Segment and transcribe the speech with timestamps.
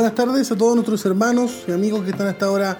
[0.00, 2.78] Buenas tardes a todos nuestros hermanos y amigos que están hasta ahora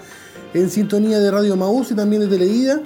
[0.54, 2.80] en sintonía de Radio Maús y también de Teleida.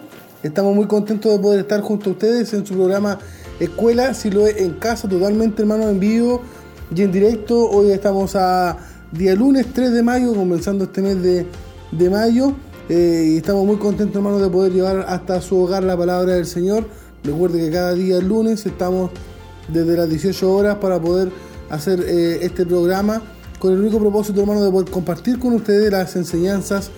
[0.45, 3.19] Estamos muy contentos de poder estar junto a ustedes en su programa
[3.59, 6.43] Escuela, si lo es en casa, totalmente hermano en vivo
[6.95, 7.71] y en directo.
[7.71, 8.77] Hoy estamos a
[9.11, 12.53] día lunes 3 de mayo, comenzando este mes de, mayo.
[12.91, 16.45] Eh, y estamos muy contentos hermanos de poder llevar hasta su hogar la palabra del
[16.45, 16.85] Señor.
[17.23, 19.13] Recuerde que cada día lunes estamos
[19.69, 21.31] desde las 18 horas para poder
[21.71, 23.23] hacer eh, este programa
[23.59, 26.91] con el único propósito, hermano, de poder compartir con ustedes las enseñanzas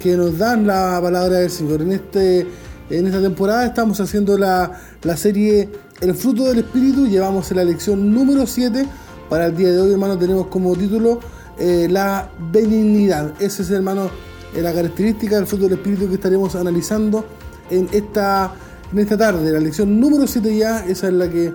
[0.00, 1.82] que nos dan la palabra del Señor.
[1.82, 2.46] En, este,
[2.90, 4.80] en esta temporada estamos haciendo la,
[5.16, 5.68] serie
[6.00, 8.86] El fruto del Espíritu, llevamos la lección número 7.
[9.28, 11.20] Para el día de hoy, hermano, tenemos como título
[11.58, 13.34] eh, la benignidad.
[13.40, 14.10] Esa es, hermano,
[14.54, 17.26] eh, la característica del fruto del Espíritu que estaremos analizando
[17.70, 18.54] en esta,
[18.90, 19.52] en esta tarde.
[19.52, 21.52] La lección número 7 ya, esa es la que,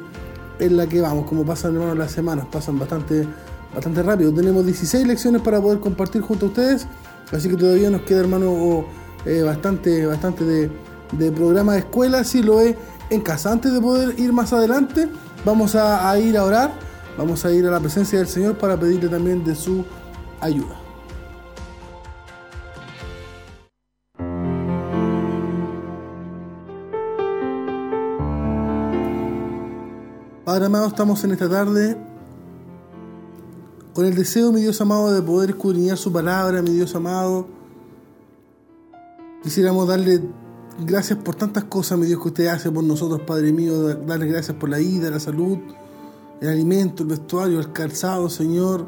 [0.59, 1.25] es la que vamos.
[1.25, 3.25] Como pasan, hermano, las semanas, pasan bastante
[3.73, 4.31] bastante rápido.
[4.31, 6.87] Tenemos 16 lecciones para poder compartir junto a ustedes,
[7.31, 8.85] así que todavía nos queda, hermano,
[9.25, 10.69] eh, bastante, bastante de,
[11.35, 12.75] programa de escuela, si lo es
[13.09, 13.51] en casa.
[13.51, 15.07] Antes de poder ir más adelante,
[15.45, 16.73] vamos a, ir a orar,
[17.17, 19.85] vamos a ir a la presencia del Señor para pedirle también de su
[20.39, 20.79] ayuda.
[30.45, 31.97] Padre amado, estamos en esta tarde
[33.93, 37.47] con el deseo, mi Dios amado, de poder escudriñar su palabra, mi Dios amado.
[39.43, 40.21] Quisiéramos darle
[40.79, 43.95] gracias por tantas cosas, mi Dios, que usted hace por nosotros, Padre mío.
[43.95, 45.57] Darle gracias por la vida, la salud,
[46.41, 48.87] el alimento, el vestuario, el calzado, Señor.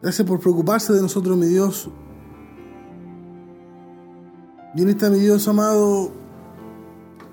[0.00, 1.90] Gracias por preocuparse de nosotros, mi Dios.
[4.74, 6.12] Y en mi Dios amado,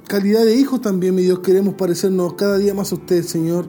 [0.07, 3.67] calidad de hijos también, mi Dios, queremos parecernos cada día más a usted, Señor.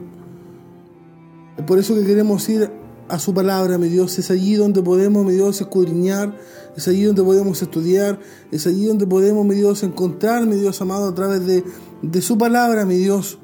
[1.57, 2.71] Es por eso que queremos ir
[3.07, 4.17] a su palabra, mi Dios.
[4.17, 6.35] Es allí donde podemos, mi Dios, escudriñar.
[6.77, 8.19] Es allí donde podemos estudiar.
[8.51, 11.63] Es allí donde podemos, mi Dios, encontrar, mi Dios amado, a través de,
[12.03, 13.39] de su palabra, mi Dios.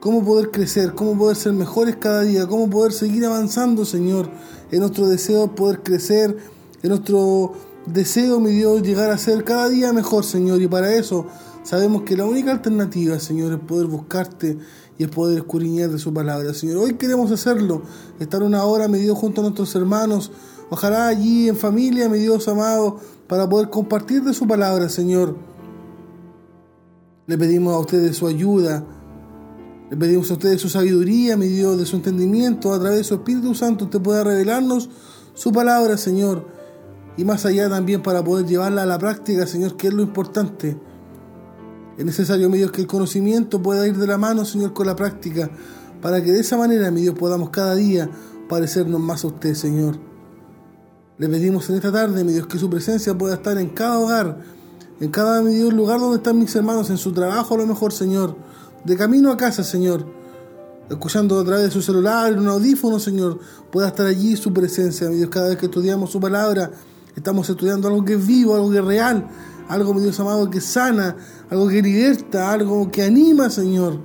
[0.00, 4.30] Cómo poder crecer, cómo poder ser mejores cada día, cómo poder seguir avanzando, Señor,
[4.70, 6.36] en nuestro deseo poder crecer,
[6.82, 7.52] en nuestro
[7.84, 10.62] deseo, mi Dios, llegar a ser cada día mejor, Señor.
[10.62, 11.26] Y para eso
[11.64, 14.56] sabemos que la única alternativa, Señor, es poder buscarte
[14.96, 16.54] y es poder escudriñar de su palabra.
[16.54, 17.82] Señor, hoy queremos hacerlo,
[18.18, 20.32] estar una hora, mi junto a nuestros hermanos,
[20.70, 25.36] ojalá allí en familia, mi Dios amado, para poder compartir de su palabra, Señor.
[27.26, 28.84] Le pedimos a ustedes su ayuda,
[29.90, 33.14] le pedimos a ustedes su sabiduría, mi Dios, de su entendimiento, a través de su
[33.14, 34.90] Espíritu Santo, usted pueda revelarnos
[35.34, 36.46] su palabra, Señor,
[37.16, 40.76] y más allá también para poder llevarla a la práctica, Señor, que es lo importante.
[41.96, 44.94] Es necesario, mi Dios, que el conocimiento pueda ir de la mano, Señor, con la
[44.94, 45.50] práctica,
[46.00, 48.08] para que de esa manera, mi Dios, podamos cada día
[48.48, 50.07] parecernos más a usted, Señor.
[51.18, 54.38] Le pedimos en esta tarde, mi Dios, que su presencia pueda estar en cada hogar,
[55.00, 58.36] en cada, mi lugar donde están mis hermanos, en su trabajo a lo mejor, Señor,
[58.84, 60.06] de camino a casa, Señor,
[60.88, 63.40] escuchando a través de su celular, en un audífono, Señor,
[63.72, 66.70] pueda estar allí su presencia, mi Dios, cada vez que estudiamos su palabra,
[67.16, 69.26] estamos estudiando algo que es vivo, algo que es real,
[69.68, 71.16] algo, mi Dios amado, que sana,
[71.50, 73.98] algo que liberta, algo que anima, Señor.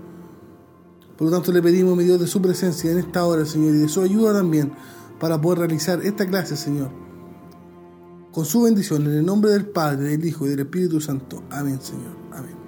[1.15, 3.77] Por lo tanto, le pedimos, mi Dios, de su presencia en esta hora, Señor, y
[3.77, 4.73] de su ayuda también
[5.19, 7.02] para poder realizar esta clase, Señor.
[8.33, 11.43] Con su bendición, en el nombre del Padre, del Hijo y del Espíritu Santo.
[11.51, 12.17] Amén, Señor.
[12.31, 12.63] Amén.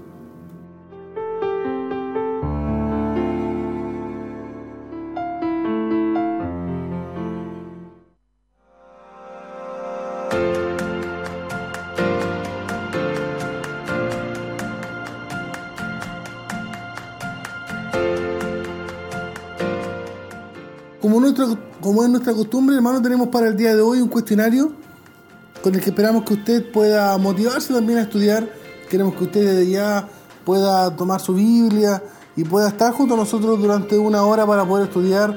[21.82, 24.85] como es nuestra costumbre, hermano, tenemos para el día de hoy un cuestionario
[25.66, 28.48] con el que esperamos que usted pueda motivarse también a estudiar.
[28.88, 30.08] Queremos que usted desde ya
[30.44, 32.04] pueda tomar su Biblia
[32.36, 35.36] y pueda estar junto a nosotros durante una hora para poder estudiar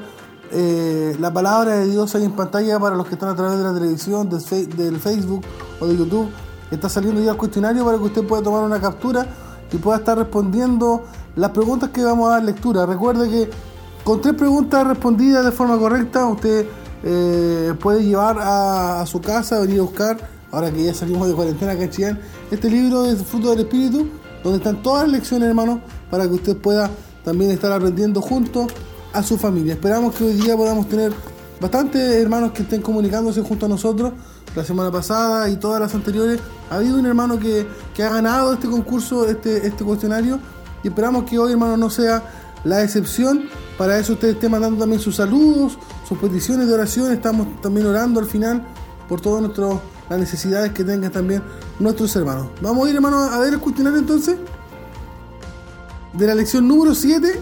[0.51, 3.63] eh, la palabra de Dios ahí en pantalla para los que están a través de
[3.63, 5.41] la televisión, del Facebook
[5.79, 6.29] o de YouTube.
[6.69, 9.25] Está saliendo ya el cuestionario para que usted pueda tomar una captura
[9.71, 11.05] y pueda estar respondiendo
[11.37, 12.85] las preguntas que vamos a dar lectura.
[12.85, 13.49] Recuerde que
[14.03, 16.67] con tres preguntas respondidas de forma correcta, usted
[17.03, 20.17] eh, puede llevar a, su casa, venir a buscar,
[20.51, 22.19] ahora que ya salimos de cuarentena acá en Chillán,
[22.51, 24.09] este libro de Fruto del Espíritu,
[24.43, 26.89] donde están todas las lecciones, hermano, para que usted pueda
[27.23, 28.67] también estar aprendiendo junto
[29.13, 29.73] a su familia.
[29.73, 31.11] Esperamos que hoy día podamos tener
[31.59, 34.13] bastantes hermanos que estén comunicándose junto a nosotros.
[34.55, 38.53] La semana pasada y todas las anteriores ha habido un hermano que, que ha ganado
[38.53, 40.39] este concurso, este, este cuestionario,
[40.83, 42.23] y esperamos que hoy, hermano, no sea
[42.63, 43.43] la excepción.
[43.77, 45.77] Para eso usted esté mandando también sus saludos,
[46.09, 47.11] sus peticiones de oración.
[47.13, 48.65] Estamos también orando al final
[49.07, 49.43] por todas
[50.09, 51.43] las necesidades que tengan también
[51.79, 52.47] nuestros hermanos.
[52.61, 54.37] Vamos a ir, hermano, a ver el cuestionario entonces.
[56.13, 57.39] De la lección número 7,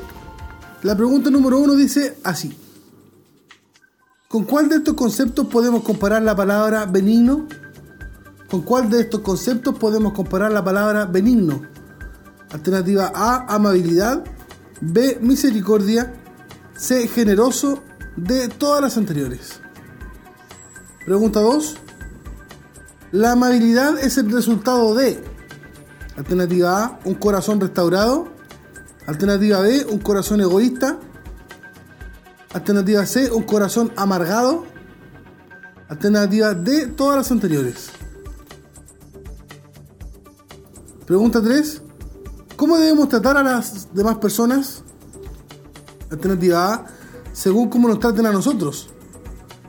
[0.84, 2.58] la pregunta número 1 dice así.
[4.28, 7.48] ¿Con cuál de estos conceptos podemos comparar la palabra benigno?
[8.52, 11.62] ¿Con cuál de estos conceptos podemos comparar la palabra benigno?
[12.52, 14.26] Alternativa A, amabilidad.
[14.82, 16.14] B, misericordia.
[16.76, 17.84] C, generoso.
[18.18, 19.62] D, todas las anteriores.
[21.06, 21.78] Pregunta 2.
[23.12, 25.24] La amabilidad es el resultado de
[26.18, 28.28] Alternativa A, un corazón restaurado.
[29.06, 31.00] Alternativa B, un corazón egoísta.
[32.54, 34.66] Alternativa C, un corazón amargado.
[35.88, 37.92] Alternativa D, todas las anteriores.
[41.06, 41.84] Pregunta 3.
[42.56, 44.84] ¿Cómo debemos tratar a las demás personas?
[46.10, 46.86] Alternativa A,
[47.38, 48.90] según cómo nos traten a nosotros.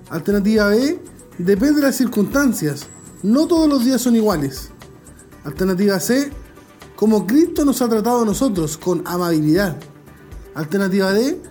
[0.09, 1.03] Alternativa B,
[1.37, 2.87] depende de las circunstancias.
[3.23, 4.71] No todos los días son iguales.
[5.45, 6.33] Alternativa C,
[6.97, 9.77] como Cristo nos ha tratado a nosotros con amabilidad.
[10.55, 11.43] Alternativa D,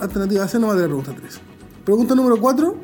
[0.00, 1.40] alternativa C no va a la pregunta 3.
[1.84, 2.76] Pregunta número 4.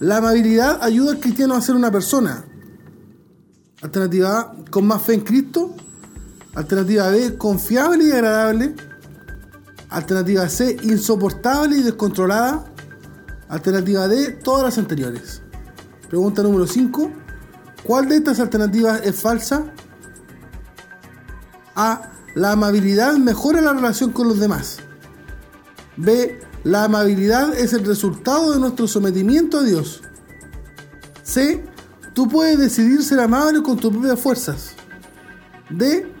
[0.00, 2.44] La amabilidad ayuda al cristiano a ser una persona.
[3.82, 5.76] Alternativa A, con más fe en Cristo.
[6.54, 8.74] Alternativa B, confiable y agradable.
[9.90, 12.64] Alternativa C, insoportable y descontrolada.
[13.48, 15.42] Alternativa D, todas las anteriores.
[16.08, 17.10] Pregunta número 5.
[17.84, 19.64] ¿Cuál de estas alternativas es falsa?
[21.74, 22.10] A.
[22.34, 24.78] La amabilidad mejora la relación con los demás.
[25.96, 26.40] B.
[26.64, 30.02] La amabilidad es el resultado de nuestro sometimiento a Dios.
[31.22, 31.64] C.
[32.14, 34.74] Tú puedes decidir ser amable con tus propias fuerzas.
[35.68, 36.13] D.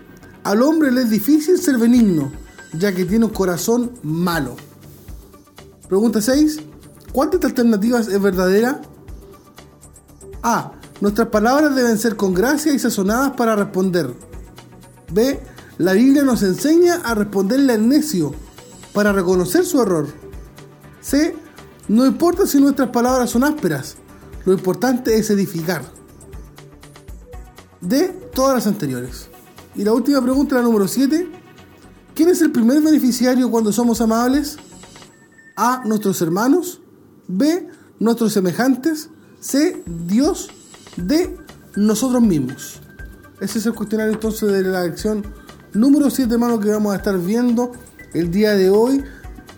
[0.44, 2.30] Al hombre le es difícil ser benigno,
[2.74, 4.56] ya que tiene un corazón malo.
[5.88, 6.60] Pregunta 6.
[7.12, 8.82] ¿Cuál de estas alternativas es verdadera?
[10.42, 10.72] A.
[11.00, 14.12] Nuestras palabras deben ser con gracia y sazonadas para responder.
[15.10, 15.40] B.
[15.78, 18.34] La Biblia nos enseña a responderle al necio
[18.92, 20.08] para reconocer su error.
[21.00, 21.34] C.
[21.88, 23.96] No importa si nuestras palabras son ásperas,
[24.44, 25.82] lo importante es edificar.
[27.80, 28.08] D.
[28.34, 29.30] Todas las anteriores.
[29.74, 31.28] Y la última pregunta, la número 7.
[32.14, 34.56] ¿Quién es el primer beneficiario cuando somos amables?
[35.56, 35.82] A.
[35.84, 36.80] Nuestros hermanos.
[37.26, 37.68] B.
[37.98, 39.10] Nuestros semejantes.
[39.40, 39.82] C.
[40.06, 40.48] Dios.
[40.96, 41.36] D.
[41.74, 42.80] Nosotros mismos.
[43.40, 45.24] Ese es el cuestionario entonces de la lección
[45.72, 47.72] número 7, hermano, que vamos a estar viendo
[48.12, 49.02] el día de hoy.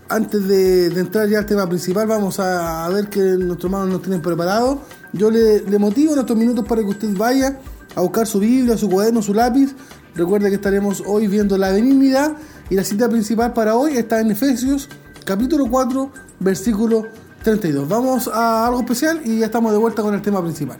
[0.08, 4.22] Antes de, entrar ya al tema principal, vamos a, ver que nuestros hermanos nos tienen
[4.22, 4.80] preparado.
[5.12, 7.60] Yo le, le, motivo en estos minutos para que usted vaya
[7.94, 9.74] a buscar su Biblia, su cuaderno, su lápiz.
[10.16, 12.32] Recuerde que estaremos hoy viendo la benignidad
[12.70, 14.88] y la cita principal para hoy está en Efesios
[15.26, 16.10] capítulo 4,
[16.40, 17.06] versículo
[17.42, 17.86] 32.
[17.86, 20.78] Vamos a algo especial y ya estamos de vuelta con el tema principal.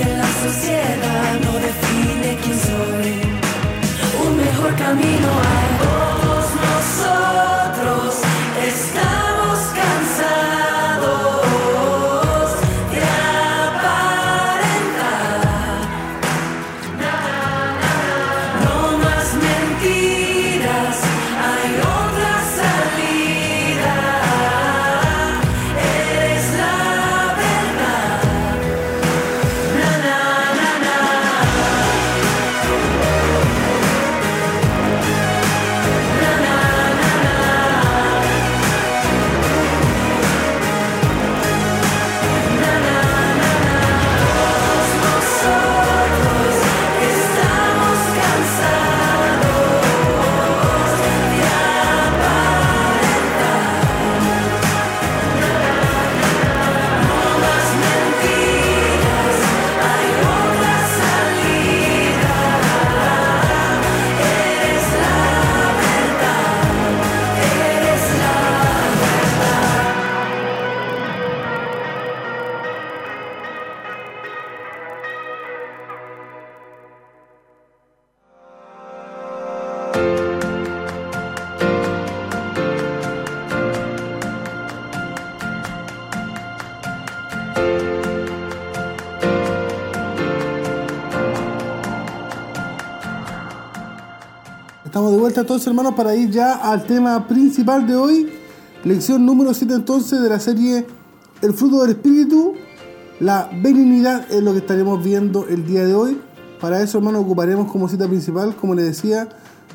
[0.00, 3.12] Dice la sociedad no define quién soy.
[4.26, 5.69] Un mejor camino a
[95.30, 98.28] vuelta entonces hermanos para ir ya al tema principal de hoy.
[98.82, 100.84] Lección número 7 entonces de la serie
[101.40, 102.54] El fruto del Espíritu.
[103.20, 106.20] La benignidad es lo que estaremos viendo el día de hoy.
[106.60, 109.28] Para eso hermanos ocuparemos como cita principal, como les decía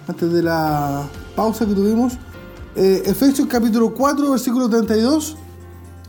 [0.09, 1.07] antes de la
[1.38, 2.17] pausa que tuvimos,
[2.75, 5.38] eh, Efesios capítulo 4 versículo 32.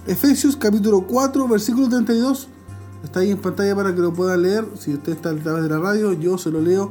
[0.08, 2.48] Efesios capítulo 4 versículo 32.
[3.04, 4.66] Está ahí en pantalla para que lo puedan leer.
[4.76, 6.90] Si usted está a través de la radio, yo se lo leo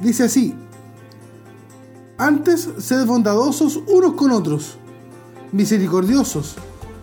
[0.00, 0.54] Dice así,
[2.18, 4.76] antes sed bondadosos unos con otros,
[5.52, 6.56] misericordiosos,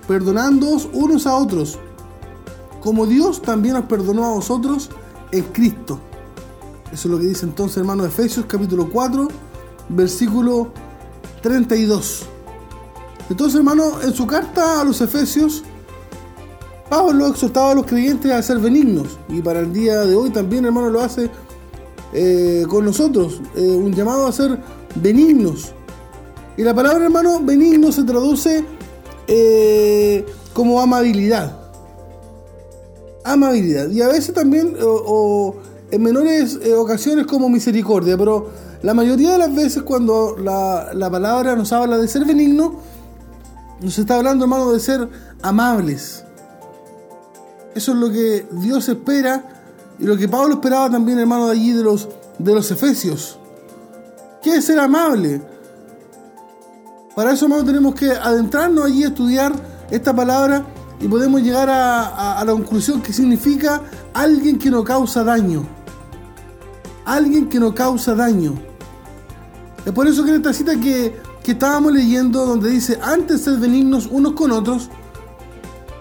[0.07, 1.79] perdonándoos unos a otros,
[2.81, 4.89] como Dios también os perdonó a vosotros
[5.31, 5.99] en Cristo.
[6.91, 9.27] Eso es lo que dice entonces, hermano, Efesios capítulo 4,
[9.89, 10.71] versículo
[11.41, 12.25] 32.
[13.29, 15.63] Entonces, hermano, en su carta a los Efesios,
[16.89, 19.17] Pablo exhortaba a los creyentes a ser benignos.
[19.29, 21.31] Y para el día de hoy también, hermano, lo hace
[22.13, 23.41] eh, con nosotros.
[23.55, 24.59] eh, un llamado a ser
[24.95, 25.73] benignos.
[26.57, 28.63] Y la palabra, hermano, benigno se traduce
[29.27, 31.57] eh, como amabilidad.
[33.23, 33.89] Amabilidad.
[33.89, 35.55] Y a veces también, o,
[35.89, 38.17] en menores eh, ocasiones, como misericordia.
[38.17, 38.49] Pero
[38.81, 42.75] la mayoría de las veces, cuando la, la palabra nos habla de ser benigno,
[43.81, 45.09] nos está hablando, hermano, de ser
[45.41, 46.23] amables.
[47.75, 49.43] Eso es lo que Dios espera
[49.99, 53.39] y lo que Pablo esperaba también, hermano, de allí de los, de los Efesios.
[54.43, 55.41] ¿Qué es ser amable?
[57.15, 59.53] Para eso, hermano, tenemos que adentrarnos allí estudiar
[59.89, 60.65] esta palabra
[60.99, 63.81] y podemos llegar a, la conclusión que significa
[64.13, 65.65] alguien que no causa daño.
[67.05, 68.55] Alguien que no causa daño.
[69.85, 73.59] Es por eso que en esta cita que, que estábamos leyendo, donde dice, antes ser
[73.59, 74.89] benignos unos con otros,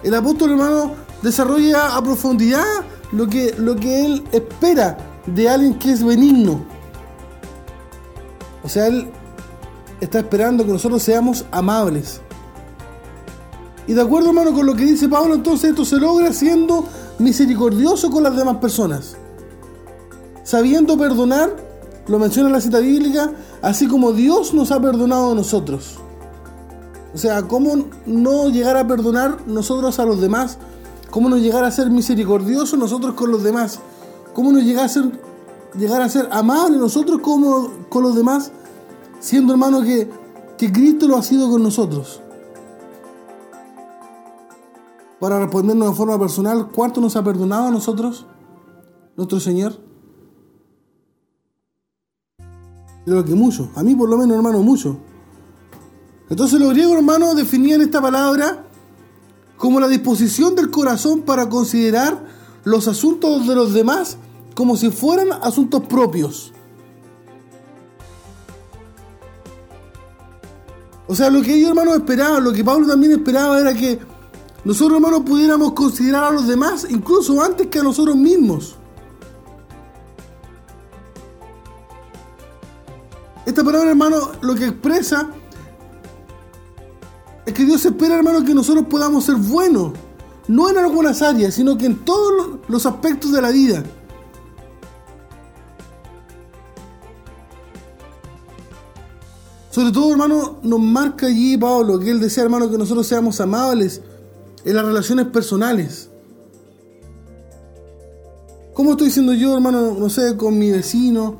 [0.02, 2.64] el apóstol hermano desarrolla a profundidad
[3.12, 6.71] lo que, lo que él espera de alguien que es benigno.
[8.64, 9.10] O sea, él
[10.00, 12.20] está esperando que nosotros seamos amables.
[13.86, 16.86] Y de acuerdo, hermano, con lo que dice Pablo, entonces esto se logra siendo
[17.18, 19.16] misericordioso con las demás personas.
[20.44, 21.56] Sabiendo perdonar,
[22.06, 25.98] lo menciona la cita bíblica, así como Dios nos ha perdonado a nosotros.
[27.14, 30.58] O sea, ¿cómo no llegar a perdonar nosotros a los demás?
[31.10, 33.80] ¿Cómo no llegar a ser misericordiosos nosotros con los demás?
[34.32, 35.04] ¿Cómo no llegar a ser,
[35.74, 38.52] llegar a ser amables nosotros como con los demás?
[39.20, 40.10] Siendo hermano que,
[40.58, 42.20] que Cristo lo ha sido con nosotros.
[45.20, 48.26] Para respondernos de forma personal, ¿cuánto nos ha perdonado a nosotros
[49.16, 49.78] nuestro Señor?
[53.04, 53.70] Creo que mucho.
[53.74, 54.98] A mí por lo menos, hermano, mucho.
[56.28, 58.64] Entonces los griegos, hermanos, definían esta palabra
[59.56, 62.26] como la disposición del corazón para considerar
[62.64, 64.18] los asuntos de los demás
[64.54, 66.52] como si fueran asuntos propios.
[71.06, 73.98] O sea, lo que ellos, hermanos, esperaban, lo que Pablo también esperaba era que
[74.64, 78.76] nosotros hermanos pudiéramos considerar a los demás incluso antes que a nosotros mismos.
[83.44, 85.28] Esta palabra, hermano, lo que expresa
[87.44, 89.92] es que Dios espera, hermano, que nosotros podamos ser buenos,
[90.46, 93.82] no en algunas áreas, sino que en todos los aspectos de la vida.
[99.72, 104.02] Sobre todo, hermano, nos marca allí Pablo que él desea, hermano, que nosotros seamos amables
[104.66, 106.10] en las relaciones personales.
[108.74, 111.36] ¿Cómo estoy diciendo yo, hermano, no sé, con mi vecino,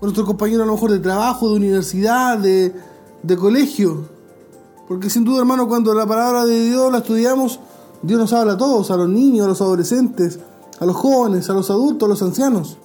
[0.00, 2.74] con nuestro compañero a lo mejor de trabajo, de universidad, de,
[3.22, 4.08] de colegio?
[4.88, 7.60] Porque sin duda, hermano, cuando la palabra de Dios la estudiamos,
[8.02, 10.40] Dios nos habla a todos, a los niños, a los adolescentes,
[10.80, 12.76] a los jóvenes, a los adultos, a los ancianos.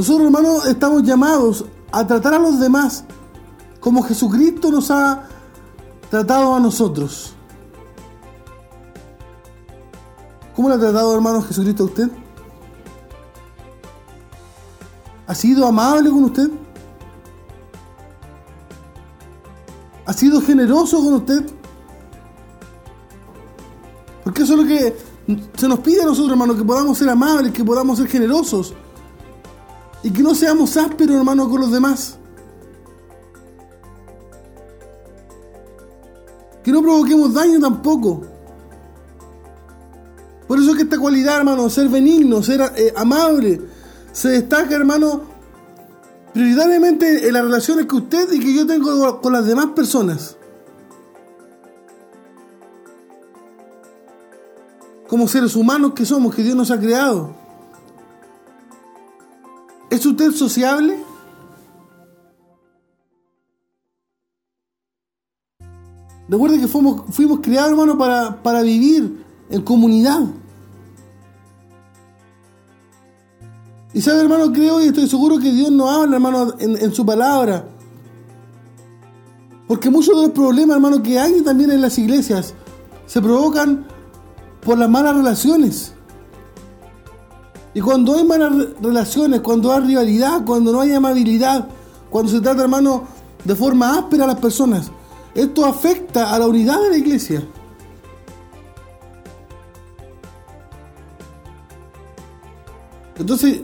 [0.00, 3.04] Nosotros, hermanos, estamos llamados a tratar a los demás
[3.80, 5.28] como Jesucristo nos ha
[6.08, 7.34] tratado a nosotros.
[10.56, 12.10] ¿Cómo le ha tratado, hermano Jesucristo a usted?
[15.26, 16.50] ¿Ha sido amable con usted?
[20.06, 21.44] ¿Ha sido generoso con usted?
[24.24, 24.96] Porque eso es lo que
[25.58, 28.74] se nos pide a nosotros, hermano, que podamos ser amables, que podamos ser generosos.
[30.02, 32.16] Y que no seamos ásperos, hermano, con los demás.
[36.62, 38.22] Que no provoquemos daño tampoco.
[40.46, 43.60] Por eso es que esta cualidad, hermano, ser benigno, ser eh, amable,
[44.12, 45.22] se destaca, hermano,
[46.32, 50.36] prioritariamente en las relaciones que usted y que yo tengo con las demás personas.
[55.08, 57.34] Como seres humanos que somos, que Dios nos ha creado.
[60.00, 60.98] ¿Es usted sociable?
[66.26, 70.22] Recuerde que fuimos, fuimos criados, hermano, para, para vivir en comunidad.
[73.92, 77.04] Y sabe, hermano, creo y estoy seguro que Dios nos habla, hermano, en, en, su
[77.04, 77.68] palabra.
[79.68, 82.54] Porque muchos de los problemas, hermano, que hay también en las iglesias
[83.04, 83.86] se provocan
[84.64, 85.92] por las malas relaciones.
[87.72, 91.68] Y cuando hay malas relaciones, cuando hay rivalidad, cuando no hay amabilidad,
[92.08, 93.04] cuando se trata, hermano,
[93.44, 94.90] de forma áspera a las personas,
[95.34, 97.44] esto afecta a la unidad de la iglesia.
[103.16, 103.60] Entonces,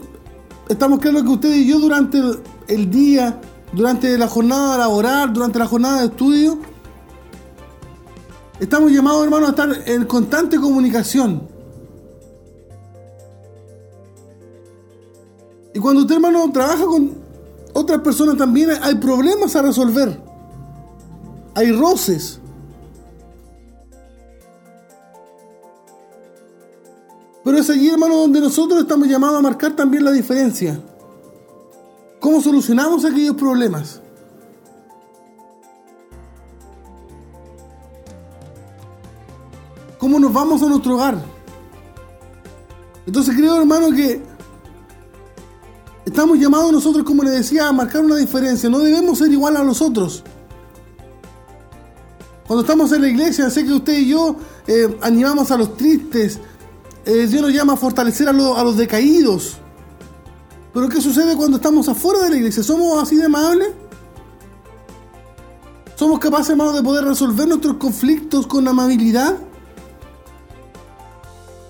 [0.69, 2.21] estamos claros que usted y yo durante
[2.67, 3.41] el, día,
[3.73, 6.59] durante la jornada laboral, durante la jornada de estudio,
[8.59, 11.56] estamos llamados, hermano, a estar en constante comunicación
[15.77, 17.11] Y cuando usted, hermano, trabaja con
[17.73, 20.19] otras personas también hay problemas a resolver.
[21.53, 22.39] Hay roces.
[27.43, 30.81] Pero es allí, hermano, donde nosotros estamos llamados a marcar también la diferencia.
[32.19, 34.01] ¿Cómo solucionamos aquellos problemas?
[39.99, 41.23] ¿Cómo nos vamos a nuestro hogar?
[43.05, 44.36] Entonces creo, hermano, que
[46.07, 48.69] Estamos llamados nosotros, como le decía, a marcar una diferencia.
[48.69, 50.23] No debemos ser igual a los otros.
[52.47, 56.39] Cuando estamos en la iglesia, sé que usted y yo eh, animamos a los tristes.
[57.03, 59.57] Eh, Dios nos llama a fortalecer a, a los decaídos.
[60.73, 62.63] Pero ¿qué sucede cuando estamos afuera de la iglesia?
[62.63, 63.71] ¿Somos así de amables?
[65.95, 69.35] ¿Somos capaces, hermanos, de poder resolver nuestros conflictos con amabilidad?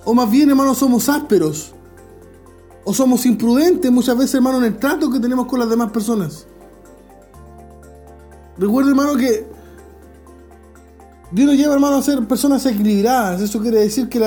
[0.06, 1.74] ¿O más bien, hermanos, somos ásperos?
[2.90, 6.48] O somos imprudentes muchas veces, hermano, en el trato que tenemos con las demás personas.
[8.58, 9.46] Recuerda, hermano, que
[11.30, 13.42] Dios nos lleva, hermano, a ser personas equilibradas.
[13.42, 14.22] Eso quiere decir que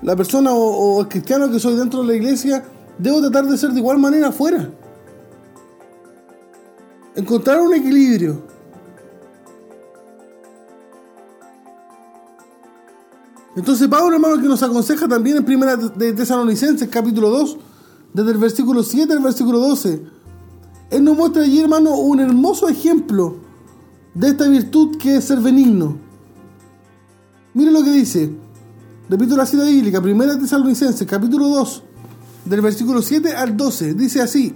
[0.00, 2.64] la, persona o, el cristiano que soy dentro de la iglesia
[2.96, 4.70] debo tratar de ser de igual manera afuera.
[7.14, 8.42] Encontrar un equilibrio.
[13.54, 17.58] Entonces Pablo, hermano, que nos aconseja también en Primera de Tesalonicenses, capítulo 2,
[18.12, 20.02] desde el versículo 7 al versículo 12.
[20.90, 23.36] Él nos muestra allí, hermano, un hermoso ejemplo
[24.14, 25.96] de esta virtud que es ser benigno.
[27.54, 28.34] Mire lo que dice.
[29.08, 31.82] Repito la cita bíblica, primera Tesalonicenses, capítulo 2,
[32.44, 33.94] del versículo 7 al 12.
[33.94, 34.54] Dice así.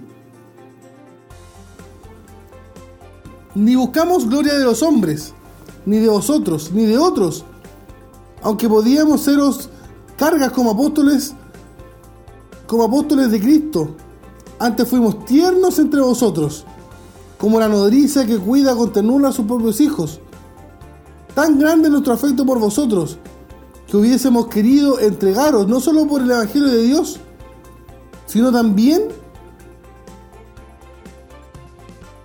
[3.55, 5.33] Ni buscamos gloria de los hombres,
[5.87, 7.45] ni de vosotros, ni de otros,
[8.43, 9.71] aunque podíamos seros
[10.19, 11.35] cargas como apóstoles
[12.67, 13.91] como apóstoles de Cristo.
[14.59, 16.65] Antes fuimos tiernos entre vosotros,
[17.39, 20.21] como la nodriza que cuida con ternura a sus propios hijos.
[21.35, 23.19] Tan grande es nuestro afecto por vosotros,
[23.87, 27.21] que hubiésemos querido entregaros no solo por el Evangelio de Dios,
[28.27, 29.09] sino también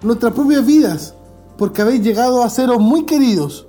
[0.01, 1.13] nuestras propias vidas,
[1.57, 3.67] porque habéis llegado a seros muy queridos,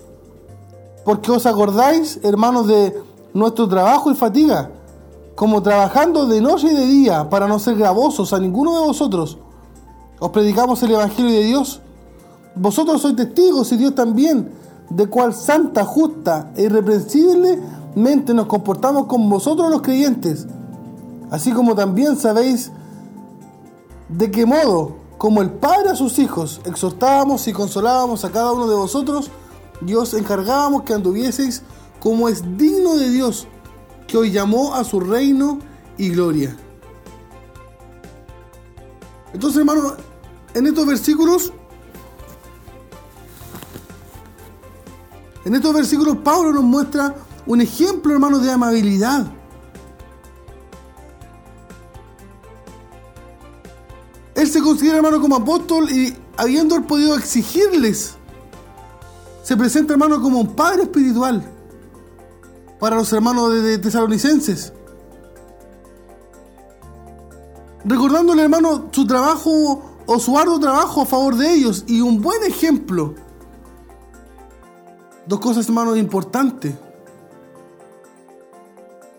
[1.05, 2.95] porque os acordáis, hermanos, de
[3.35, 4.71] nuestro trabajo y fatiga,
[5.35, 9.39] como trabajando de noche y de día para no ser gravosos a ninguno de vosotros.
[10.19, 11.81] Os predicamos el Evangelio de Dios.
[12.55, 14.53] Vosotros sois testigos y Dios también,
[14.91, 20.47] de cual santa, justa e irreprensiblemente nos comportamos con vosotros los creyentes,
[21.31, 22.71] así como también sabéis
[24.09, 28.69] de qué modo, como el Padre a sus hijos, exhortábamos y consolábamos a cada uno
[28.69, 29.31] de vosotros
[29.87, 31.63] y os encargábamos que anduvieseis
[32.01, 33.47] como es digno de Dios,
[34.13, 35.59] que hoy llamó a su reino
[35.97, 36.55] y gloria.
[39.33, 39.95] Entonces, hermano,
[40.53, 41.51] en estos versículos,
[45.47, 47.15] en estos versículos Pablo nos muestra
[47.47, 49.33] un ejemplo, hermano, de amabilidad.
[54.35, 58.17] Él se considera, hermano, como apóstol y habiendo podido exigirles,
[59.43, 61.62] se presenta, hermano, como un padre espiritual
[62.83, 64.73] para los hermanos de, tesalonicenses.
[67.85, 72.43] Recordándole, hermano, su trabajo o su arduo trabajo a favor de ellos y un buen
[72.43, 73.15] ejemplo.
[75.27, 76.75] Dos cosas, hermano, importantes.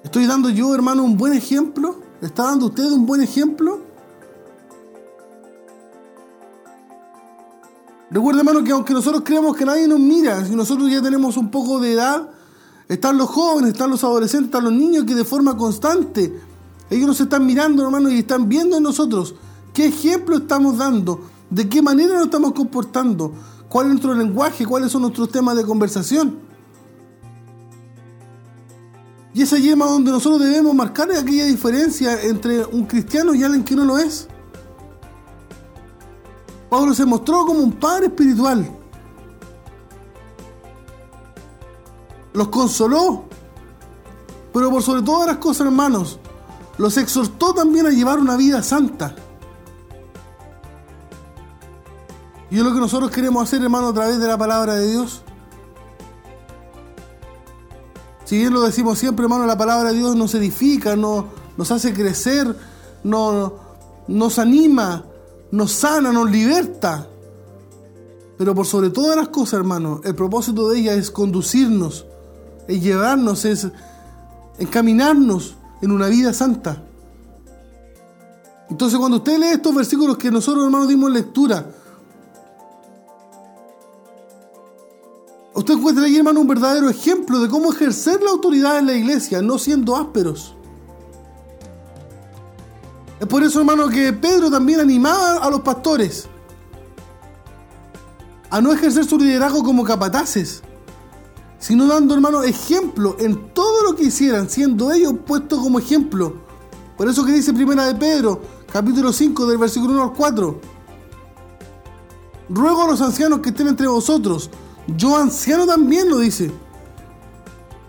[0.04, 2.02] ¿Estoy dando yo, hermano, un buen ejemplo?
[2.20, 3.80] ¿Está dando usted un buen ejemplo?
[8.12, 11.50] Recuerda, hermano, que aunque nosotros creemos que nadie nos mira, si nosotros ya tenemos un
[11.50, 12.33] poco de edad,
[12.94, 16.40] están los jóvenes, están los adolescentes, están los niños que de forma constante,
[16.90, 19.36] ellos nos están mirando, hermano, y están viendo en nosotros
[19.74, 23.34] qué ejemplo estamos dando, de qué manera nos estamos comportando,
[23.68, 26.38] cuál es nuestro lenguaje, cuáles son nuestros temas de conversación.
[29.34, 33.76] Y esa yema donde nosotros debemos marcar aquella diferencia entre un cristiano y alguien que
[33.76, 34.28] no lo es.
[36.70, 38.83] Pablo se mostró como un padre espiritual
[42.34, 43.26] los consoló,
[44.54, 46.20] pero por sobre todas las cosas, hermanos,
[46.78, 49.16] los exhortó también a llevar una vida santa.
[52.50, 55.24] Y es lo que nosotros queremos hacer, hermano, a través de la palabra de Dios.
[58.26, 61.26] Si bien lo decimos siempre, hermano, la palabra de Dios nos edifica, nos,
[61.58, 62.56] nos hace crecer,
[63.04, 63.54] nos,
[64.08, 65.04] nos anima,
[65.52, 67.08] nos sana, nos liberta.
[68.38, 72.06] Pero por sobre todas las cosas, hermano, el propósito de ella es conducirnos
[72.68, 73.68] es llevarnos, es
[74.58, 76.84] encaminarnos en una vida santa.
[78.70, 81.66] Entonces cuando usted lee estos versículos que nosotros hermanos dimos lectura,
[85.54, 89.42] usted encuentra ahí hermano un verdadero ejemplo de cómo ejercer la autoridad en la iglesia,
[89.42, 90.56] no siendo ásperos.
[93.20, 96.28] Es por eso hermano que Pedro también animaba a los pastores
[98.50, 100.62] a no ejercer su liderazgo como capataces
[101.64, 106.34] sino dando, hermano, ejemplo en todo lo que hicieran, siendo ellos puestos como ejemplo.
[106.98, 110.62] Por eso que dice Primera de Pedro, capítulo 5, del versículo 1 al 4.
[112.50, 114.50] Ruego a los ancianos que estén entre vosotros,
[114.98, 116.52] yo anciano también lo dice,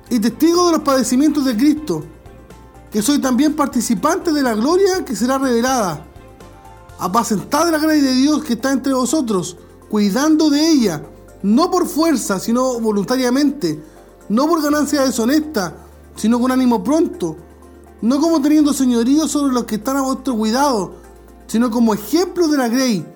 [0.09, 2.05] y testigo de los padecimientos de Cristo,
[2.93, 6.07] que soy también participante de la gloria que será revelada.
[7.01, 9.57] Apacentad la gracia de Dios que está entre vosotros,
[9.89, 11.03] cuidando de ella
[11.45, 13.79] no por fuerza, sino voluntariamente,
[14.31, 15.77] no por ganancia deshonesta,
[16.17, 17.37] sino con ánimo pronto,
[18.01, 20.95] no como teniendo señorío sobre los que están a vuestro cuidado,
[21.47, 23.07] sino como ejemplo de la grey.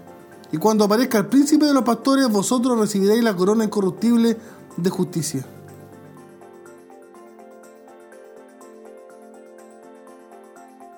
[0.52, 4.36] Y cuando aparezca el príncipe de los pastores, vosotros recibiréis la corona incorruptible
[4.76, 5.46] de justicia.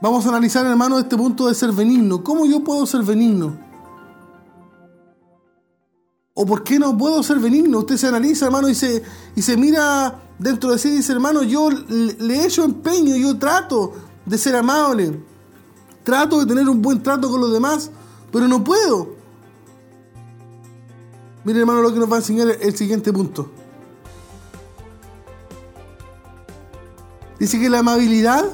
[0.03, 2.25] Vamos a analizar, hermano, este punto de ser benigno.
[2.25, 3.70] ¿Cómo yo puedo ser benigno?
[6.41, 7.81] ¿O por qué no puedo ser benigno?
[7.81, 9.03] Usted se analiza, hermano, y se,
[9.37, 13.39] y se mira dentro de sí y dice, hermano, yo le he hecho empeño, yo
[13.39, 13.93] trato
[14.25, 15.23] de ser amable,
[16.03, 17.91] trato de tener un buen trato con los demás,
[18.33, 19.17] pero no puedo.
[21.45, 23.51] Mire, hermano, lo que nos va a enseñar el siguiente punto.
[27.39, 28.47] Dice que la amabilidad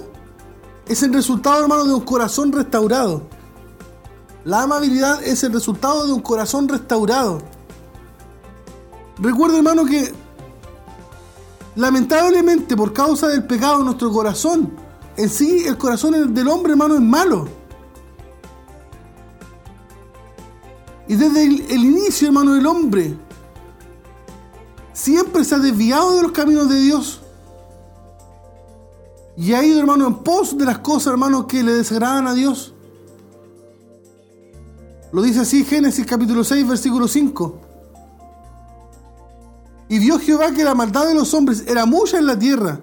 [0.89, 3.29] es el resultado, hermano, de un corazón restaurado.
[4.45, 7.55] La amabilidad es el resultado de un corazón restaurado.
[9.19, 10.13] Recuerda, hermano, que
[11.75, 14.73] lamentablemente por causa del pecado en nuestro corazón,
[15.17, 17.49] en sí el corazón del hombre, hermano, es malo.
[21.09, 23.17] Y desde el, inicio, hermano, el hombre
[24.93, 27.21] siempre se ha desviado de los caminos de Dios.
[29.37, 32.75] Y ha ido, hermano, en pos de las cosas, hermano, que le desagradan a Dios.
[35.13, 37.66] Lo dice así Génesis capítulo 6, versículo 5.
[39.89, 42.81] Y vio Jehová que la maldad de los hombres era mucha en la tierra,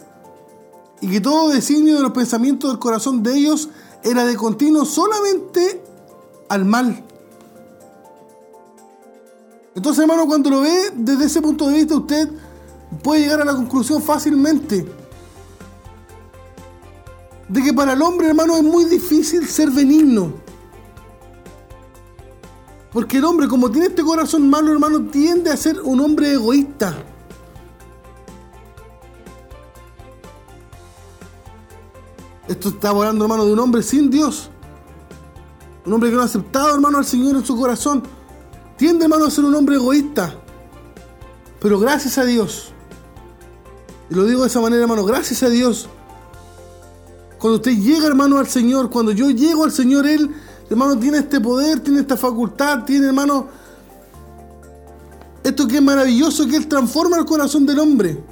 [1.01, 3.69] y que todo designio de los pensamientos del corazón de ellos
[4.03, 5.83] era de continuo solamente
[6.47, 7.03] al mal.
[9.75, 12.29] Entonces, hermano, cuando lo ve desde ese punto de vista, usted
[13.01, 14.87] puede llegar a la conclusión fácilmente
[17.49, 20.33] de que para el hombre, hermano, es muy difícil ser benigno.
[22.93, 26.95] Porque el hombre, como tiene este corazón malo, hermano, tiende a ser un hombre egoísta.
[32.47, 34.49] Esto está hablando, hermano, de un hombre sin Dios.
[35.85, 38.03] Un hombre que no ha aceptado, hermano, al Señor en su corazón.
[38.77, 40.35] Tiende, hermano, a ser un hombre egoísta.
[41.59, 42.73] Pero gracias a Dios.
[44.09, 45.89] Y lo digo de esa manera, hermano, gracias a Dios.
[47.39, 50.29] Cuando usted llega, hermano, al Señor, cuando yo llego al Señor, Él,
[50.69, 53.47] hermano, tiene este poder, tiene esta facultad, tiene, hermano,
[55.43, 58.23] esto que es maravilloso, que Él transforma el corazón del hombre.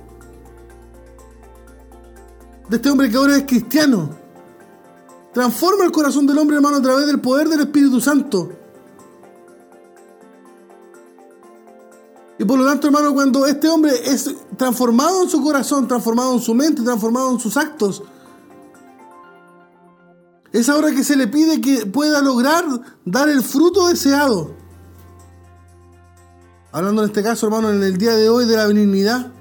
[2.70, 4.10] De este hombre que ahora es cristiano.
[5.34, 8.50] Transforma el corazón del hombre, hermano, a través del poder del Espíritu Santo.
[12.40, 16.40] Y por lo tanto, hermano, cuando este hombre es transformado en su corazón, transformado en
[16.40, 18.02] su mente, transformado en sus actos,
[20.54, 22.66] es ahora que se le pide que pueda lograr
[23.06, 24.54] dar el fruto deseado.
[26.74, 29.32] Hablando en este caso, hermano, en el día de hoy de la benignidad.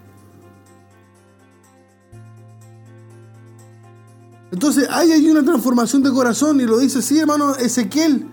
[4.53, 8.29] Entonces hay ahí una transformación de corazón y lo dice así, hermano, Ezequiel.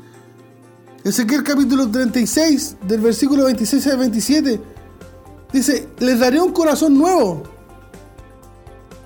[1.03, 4.61] Ezequiel capítulo 36, del versículo 26 al 27.
[5.53, 7.43] Dice, les daré un corazón nuevo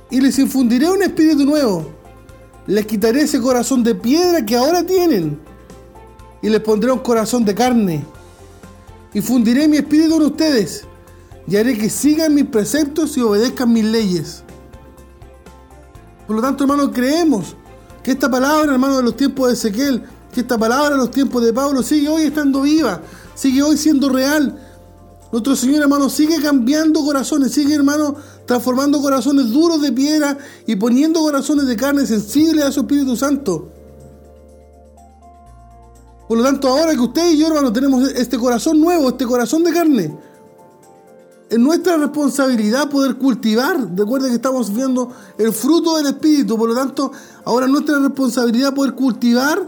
[0.10, 2.01] y les infundiré un espíritu nuevo
[2.72, 5.38] les quitaré ese corazón de piedra que ahora tienen
[6.42, 8.06] y les pondré un corazón de carne.
[9.14, 10.86] Y fundiré mi espíritu en ustedes
[11.48, 14.44] y haré que sigan mis preceptos y obedezcan mis leyes.
[16.26, 17.58] Por lo tanto, hermano, creemos
[18.02, 20.04] que esta palabra, hermano, de los tiempos de Ezequiel,
[20.34, 23.02] que esta palabra de los tiempos de Pablo sigue hoy estando viva,
[23.36, 24.71] sigue hoy siendo real.
[25.32, 28.16] Nuestro Señor, hermano, sigue cambiando corazones, sigue, hermano,
[28.46, 33.70] transformando corazones duros de piedra y poniendo corazones de carne sensibles a su Espíritu Santo.
[36.28, 39.64] Por lo tanto, ahora que usted y yo, hermano, tenemos este corazón nuevo, este corazón
[39.64, 40.18] de carne,
[41.50, 43.78] es nuestra responsabilidad poder cultivar.
[43.96, 46.58] Recuerden que estamos viendo el fruto del Espíritu.
[46.58, 47.12] Por lo tanto,
[47.44, 49.62] ahora es nuestra responsabilidad poder cultivar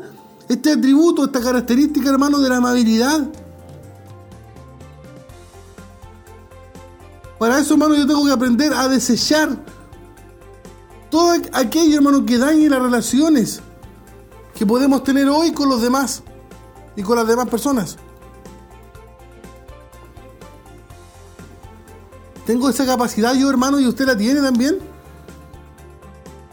[0.48, 3.30] este atributo, esta característica, hermano, de la amabilidad
[7.44, 9.50] Para eso, hermano, yo tengo que aprender a desechar
[11.12, 13.60] todo aquello, hermano, que dañe las relaciones
[14.56, 16.24] que podemos tener hoy con los demás
[16.96, 17.98] y con las demás personas.
[22.46, 24.78] Tengo esa capacidad yo, hermano, y usted la tiene también.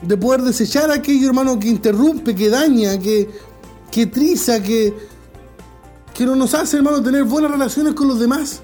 [0.03, 3.31] De poder desechar aquello, hermano, que interrumpe, que daña, que,
[3.93, 4.93] que triza, que,
[6.13, 8.63] que no nos hace, hermano, tener buenas relaciones con los demás.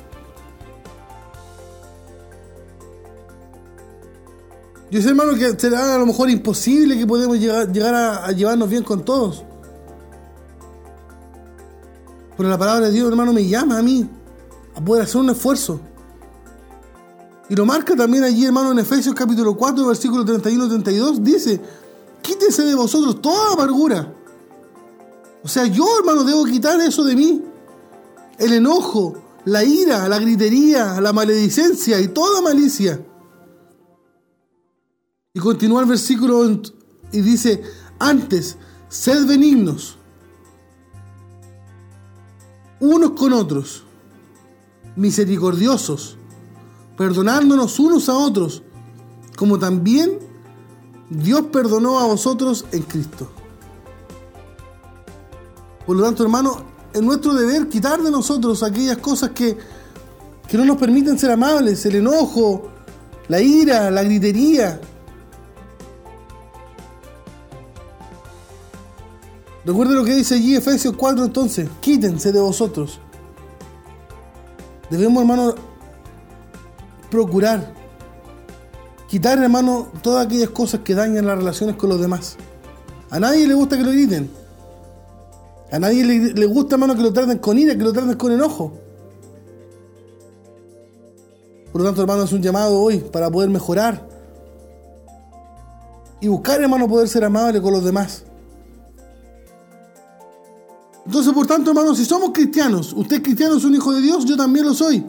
[4.89, 8.71] Yo sé, hermano, que será a lo mejor imposible que podamos llegar, llegar a, llevarnos
[8.71, 9.43] bien con todos.
[12.37, 14.09] Pero la palabra de Dios, hermano, me llama a mí
[14.77, 15.81] a poder hacer un esfuerzo.
[17.49, 21.19] Y lo marca también allí, hermano, en Efesios capítulo 4, versículo 31-32.
[21.19, 21.61] Dice,
[22.23, 24.13] quítese de vosotros toda amargura.
[25.43, 27.43] O sea, yo, hermano, debo quitar eso de mí.
[28.39, 29.15] El enojo,
[29.47, 33.01] la ira, la gritería, la maledicencia y toda malicia
[35.37, 36.51] y continúa el versículo
[37.13, 37.63] y dice,
[37.99, 38.57] antes,
[38.89, 39.99] sed benignos
[42.81, 43.85] unos con otros,
[44.97, 46.17] misericordiosos,
[46.97, 48.63] perdonándonos unos a otros,
[49.37, 50.19] como también
[51.11, 53.29] Dios perdonó a vosotros en Cristo.
[55.85, 59.59] Por lo tanto, hermano, es nuestro deber quitar de nosotros aquellas cosas que,
[60.49, 62.71] que no nos permiten ser amables, el enojo,
[63.29, 64.81] la ira, la gritería,
[69.67, 73.01] Recuerde lo que dice allí Efesios 4 entonces, quítense de vosotros.
[74.89, 75.57] Debemos, hermano,
[77.11, 77.75] procurar
[79.09, 82.37] quitar, hermano, todas aquellas cosas que dañan las relaciones con los demás.
[83.11, 84.31] A nadie le gusta que lo griten.
[85.73, 88.31] A nadie le, le gusta, hermano, que lo traten con ira, que lo traten con
[88.31, 88.73] enojo.
[91.73, 94.09] Por lo tanto, hermano, es un llamado hoy para poder mejorar
[96.21, 98.26] y buscar, hermano, poder ser amable con los demás.
[101.07, 104.25] Entonces, por tanto, hermano, si somos cristianos, usted es cristiano, es un hijo de Dios,
[104.25, 105.07] yo también lo soy.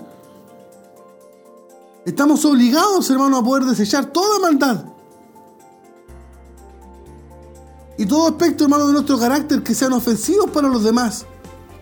[2.05, 4.85] Estamos obligados, hermano, a poder desechar toda maldad.
[7.97, 11.25] Y todo aspecto, hermano, de nuestro carácter que sean ofensivos para los demás.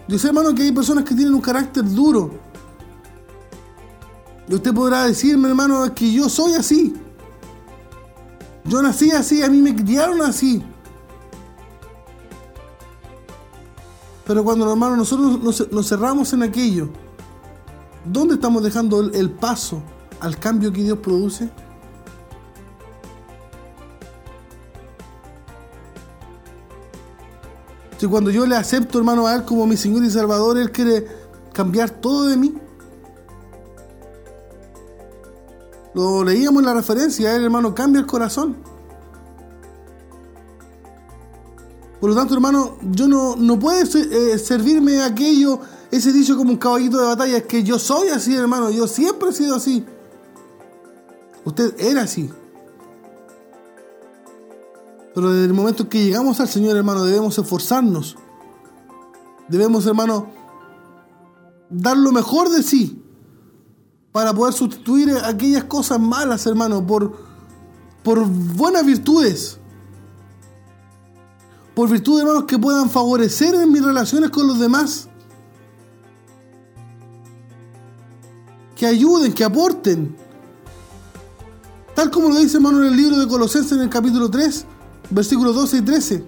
[0.08, 2.32] Yo sé, hermano, que hay personas que tienen un carácter duro.
[4.48, 6.94] Y usted podrá decirme, hermano, que yo soy así.
[8.64, 10.64] Yo nací así, a mí me criaron así.
[14.26, 16.90] Pero cuando, hermano, nosotros nos, cerramos en aquello,
[18.06, 19.82] ¿dónde estamos dejando el, el paso
[20.20, 21.50] al cambio que Dios produce?
[27.98, 31.08] Si cuando yo le acepto, hermano, a Él como mi Señor y Salvador, Él quiere
[31.54, 32.54] cambiar todo de mí.
[35.94, 38.58] Lo leíamos en la referencia, Él, hermano, cambia el corazón.
[42.06, 46.58] Por lo tanto, hermano, yo no, no puede eh, servirme aquello, ese dicho como un
[46.58, 49.84] caballito de batalla, es que yo soy así, hermano, yo siempre he sido así.
[51.46, 52.30] Usted era así.
[55.16, 58.18] Pero desde el momento que llegamos al Señor, hermano, debemos esforzarnos.
[59.48, 60.28] Debemos, hermano,
[61.72, 63.02] dar lo mejor de sí
[64.12, 67.18] para poder sustituir aquellas cosas malas, hermano, por,
[68.04, 69.58] por buenas virtudes.
[71.76, 75.10] Por virtudes, hermanos, que puedan favorecer en mis relaciones con los demás.
[78.78, 80.16] Que ayuden, que aporten.
[81.94, 84.66] Tal como lo dice, hermano, en el libro de Colosenses en el capítulo 3,
[85.10, 86.26] versículos 12 y 13.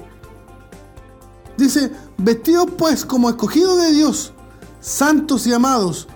[1.58, 4.34] Dice, vestidos pues como escogidos de Dios,
[4.82, 6.08] santos y amados,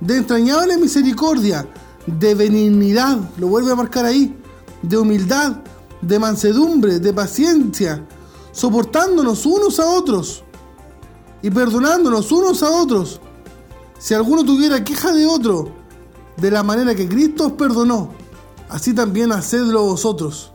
[0.00, 1.66] de entrañable misericordia,
[2.06, 4.36] de benignidad, lo vuelve a marcar ahí,
[4.82, 5.56] de humildad,
[6.00, 8.06] de mansedumbre, de paciencia,
[8.52, 10.42] soportándonos unos a otros
[11.42, 13.20] y perdonándonos unos a otros.
[13.98, 15.70] Si alguno tuviera queja de otro,
[16.36, 18.10] de la manera que Cristo os perdonó,
[18.68, 20.52] así también hacedlo vosotros.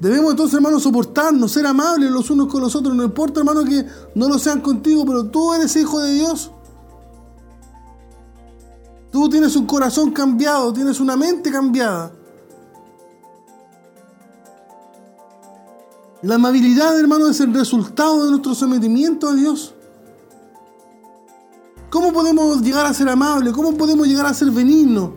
[0.00, 2.92] Debemos entonces, hermanos, soportarnos, ser amables los unos con los otros.
[2.92, 6.50] No importa, hermano, que no lo sean contigo, pero tú eres hijo de Dios.
[9.12, 12.10] Tú tienes un corazón cambiado, tienes una mente cambiada.
[16.22, 19.74] La amabilidad, hermano, es el resultado de nuestro sometimiento a Dios.
[21.90, 23.52] ¿Cómo podemos llegar a ser amables?
[23.52, 25.10] ¿Cómo podemos llegar a ser benignos?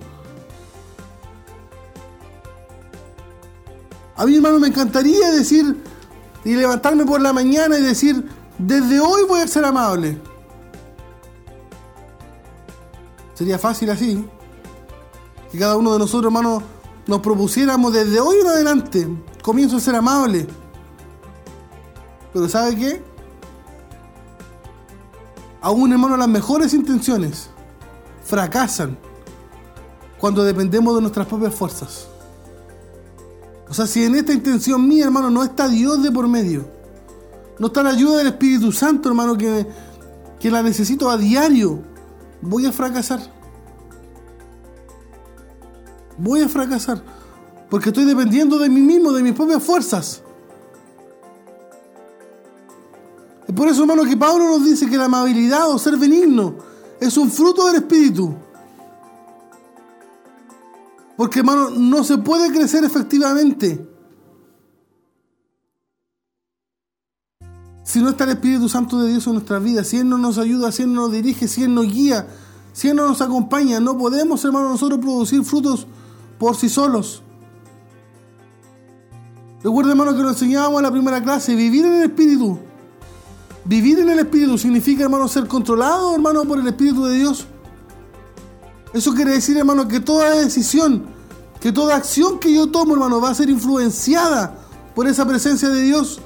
[4.15, 5.83] A mí, hermano, me encantaría decir
[6.43, 10.19] y levantarme por la mañana y decir, desde hoy voy a ser amable.
[13.35, 14.25] Sería fácil así.
[15.51, 16.63] Que cada uno de nosotros, hermano,
[17.05, 19.07] nos propusiéramos desde hoy en adelante,
[19.43, 20.47] comienzo a ser amable.
[22.35, 23.01] Pero ¿sabe qué?
[25.61, 27.49] Aún, hermano, las mejores intenciones
[28.25, 28.97] fracasan
[30.19, 32.07] cuando dependemos de nuestras propias fuerzas.
[33.69, 36.69] O sea, si en esta intención mía, hermano, no está Dios de por medio,
[37.57, 39.65] no está la ayuda del Espíritu Santo, hermano, que,
[40.37, 41.79] que la necesito a diario,
[42.41, 43.21] voy a fracasar.
[46.17, 47.01] Voy a fracasar.
[47.69, 50.24] Porque estoy dependiendo de mí mismo, de mis propias fuerzas.
[53.55, 56.55] Por eso, hermano, que Pablo nos dice que la amabilidad o ser benigno
[56.99, 58.33] es un fruto del Espíritu.
[61.17, 63.89] Porque, hermano, no se puede crecer efectivamente
[67.83, 70.37] si no está el Espíritu Santo de Dios en nuestra vida, si Él no nos
[70.37, 72.27] ayuda, si Él no nos dirige, si Él nos guía,
[72.73, 73.79] si Él no nos acompaña.
[73.79, 75.87] No podemos, hermano, nosotros producir frutos
[76.37, 77.21] por sí solos.
[79.63, 82.59] Recuerda, hermano, que lo enseñábamos en la primera clase, vivir en el Espíritu.
[83.66, 87.47] Vivir en el Espíritu significa, hermano, ser controlado, hermano, por el Espíritu de Dios.
[88.93, 91.03] Eso quiere decir, hermano, que toda decisión,
[91.59, 94.55] que toda acción que yo tomo, hermano, va a ser influenciada
[94.93, 96.22] por esa presencia de Dios.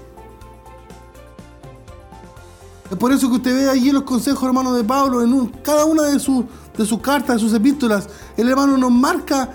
[2.91, 6.03] Es por eso que usted ve allí los consejos, hermano, de Pablo, en cada una
[6.03, 8.09] de, de sus cartas, de sus epístolas.
[8.35, 9.49] El hermano nos marca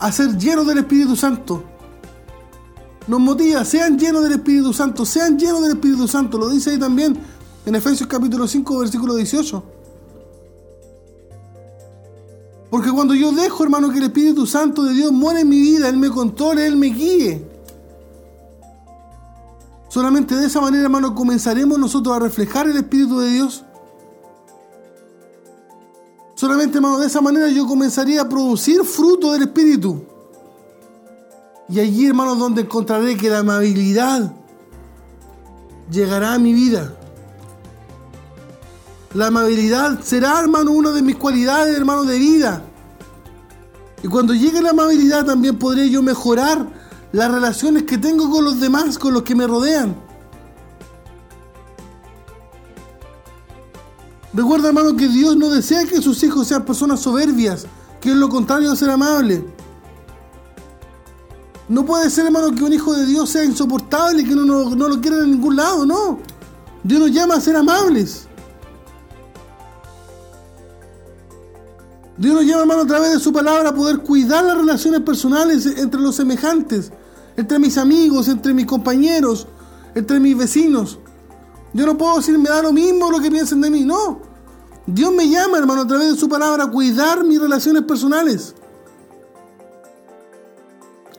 [0.00, 1.62] a ser llenos del Espíritu Santo.
[3.08, 6.38] Nos motiva, sean llenos del Espíritu Santo, sean llenos del Espíritu Santo.
[6.38, 7.18] Lo dice ahí también
[7.66, 9.62] en Efesios capítulo 5, versículo 18.
[12.70, 15.88] Porque cuando yo dejo, hermano, que el Espíritu Santo de Dios muere en mi vida,
[15.88, 17.46] Él me controle, Él me guíe.
[19.88, 23.64] Solamente de esa manera, hermano, comenzaremos nosotros a reflejar el Espíritu de Dios.
[26.34, 30.11] Solamente, hermano, de esa manera yo comenzaría a producir fruto del Espíritu.
[31.68, 34.34] Y allí, hermano, donde encontraré que la amabilidad
[35.90, 36.94] llegará a mi vida.
[39.14, 42.62] La amabilidad será, hermano, una de mis cualidades, hermano, de vida.
[44.02, 46.66] Y cuando llegue la amabilidad también podré yo mejorar
[47.12, 49.94] las relaciones que tengo con los demás, con los que me rodean.
[54.32, 57.66] Recuerda, hermano, que Dios no desea que sus hijos sean personas soberbias,
[58.00, 59.44] que es lo contrario de ser amable.
[61.72, 64.88] No puede ser, hermano, que un hijo de Dios sea insoportable y que no, no,
[64.88, 66.18] lo quiera en ningún lado, no.
[66.84, 68.28] Dios nos llama a ser amables.
[72.18, 75.64] Dios nos llama, hermano, a través de su palabra a poder cuidar las relaciones personales
[75.64, 76.92] entre los semejantes,
[77.38, 79.46] entre mis amigos, entre mis compañeros,
[79.94, 80.98] entre mis vecinos.
[81.72, 83.82] Yo no puedo decir, me da lo mismo lo que piensen de mí.
[83.82, 84.20] No.
[84.86, 88.56] Dios me llama, hermano, a través de su palabra a cuidar mis relaciones personales.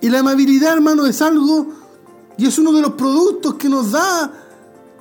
[0.04, 1.68] Y la amabilidad, hermano, es algo
[2.38, 4.34] y es uno de los productos que nos da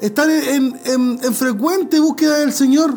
[0.01, 2.97] estar en, en frecuente búsqueda del Señor.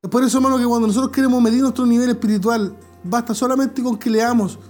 [0.00, 3.98] Es por eso, hermano, que cuando nosotros queremos medir nuestro nivel espiritual, basta solamente con
[3.98, 4.60] que leamos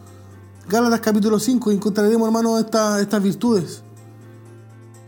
[0.67, 3.83] Gálatas capítulo 5 y encontraremos, hermano, estas virtudes.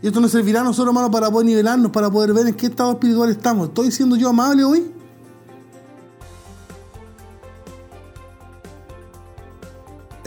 [0.03, 2.67] Y esto nos servirá a nosotros, hermano, para poder nivelarnos, para poder ver en qué
[2.67, 3.69] estado espiritual estamos.
[3.69, 4.98] ¿Estoy siendo yo amable hoy?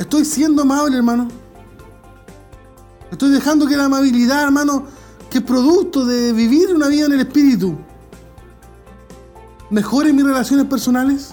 [0.03, 1.29] Estoy siendo amable, hermano.
[3.13, 4.85] Estoy dejando que la amabilidad, hermano,
[5.31, 7.77] que es producto de vivir una vida en el espíritu,
[9.71, 11.33] mejore mis relaciones personales.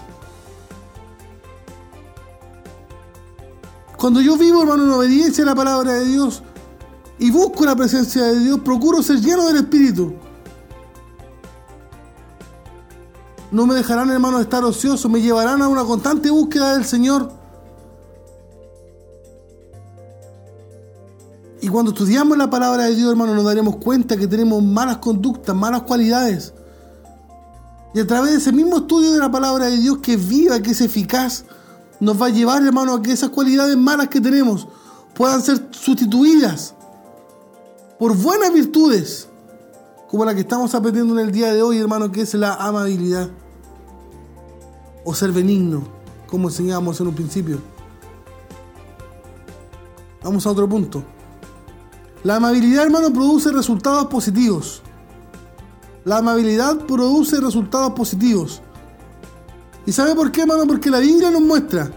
[3.97, 6.43] Cuando yo vivo, hermano, en obediencia a la palabra de Dios
[7.17, 10.13] y busco la presencia de Dios, procuro ser lleno del Espíritu.
[13.51, 17.38] No me dejarán, hermano, estar ocioso, me llevarán a una constante búsqueda del Señor.
[21.69, 25.83] Cuando estudiamos la palabra de Dios, hermano, nos daremos cuenta que tenemos malas conductas, malas
[25.83, 26.53] cualidades.
[27.93, 30.59] Y a través de ese mismo estudio de la palabra de Dios que es viva,
[30.61, 31.45] que es eficaz,
[31.99, 34.67] nos va a llevar, hermano, a que esas cualidades malas que tenemos
[35.13, 36.75] puedan ser sustituidas
[37.97, 39.27] por buenas virtudes,
[40.07, 43.29] como la que estamos aprendiendo en el día de hoy, hermano, que es la amabilidad.
[45.03, 45.83] O ser benigno,
[46.27, 47.59] como enseñábamos en un principio.
[50.23, 51.03] Vamos a otro punto.
[52.23, 54.81] La amabilidad, hermano, produce resultados positivos.
[56.05, 58.61] La amabilidad produce resultados positivos.
[59.85, 60.67] ¿Y sabe por qué, hermano?
[60.67, 61.91] Porque la Biblia nos muestra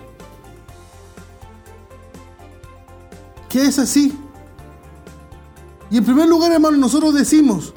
[3.49, 4.19] que es así.
[5.91, 7.75] Y en primer lugar, hermano, nosotros decimos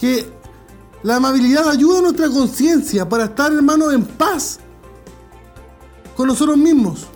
[0.00, 0.28] que
[1.04, 4.58] la amabilidad ayuda a nuestra conciencia para estar, hermano, en paz
[6.16, 7.06] con nosotros mismos.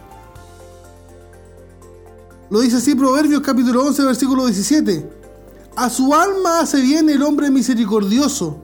[2.51, 5.11] Lo dice así Proverbios capítulo 11, versículo 17.
[5.77, 8.63] A su alma hace bien el hombre misericordioso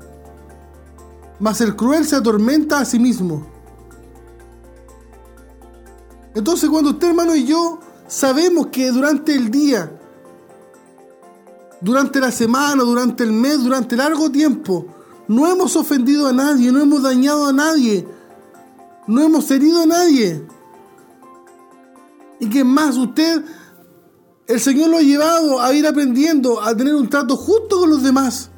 [1.39, 3.47] mas el cruel se atormenta a sí mismo.
[6.35, 9.93] Entonces cuando usted hermano y yo sabemos que durante el día,
[11.81, 14.87] durante la semana, durante el mes, durante largo tiempo,
[15.29, 18.07] no hemos ofendido a nadie, no hemos dañado a nadie,
[19.07, 20.47] no hemos herido a nadie.
[22.41, 23.45] Y que más usted,
[24.47, 28.03] el Señor lo ha llevado a ir aprendiendo a tener un trato justo con los
[28.03, 28.51] demás.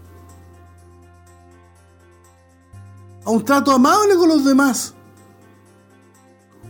[3.26, 4.94] a un trato amable con los demás.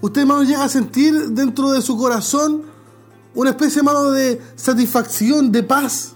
[0.01, 2.63] Usted, hermano, llega a sentir dentro de su corazón
[3.35, 6.15] una especie, hermano, de satisfacción, de paz.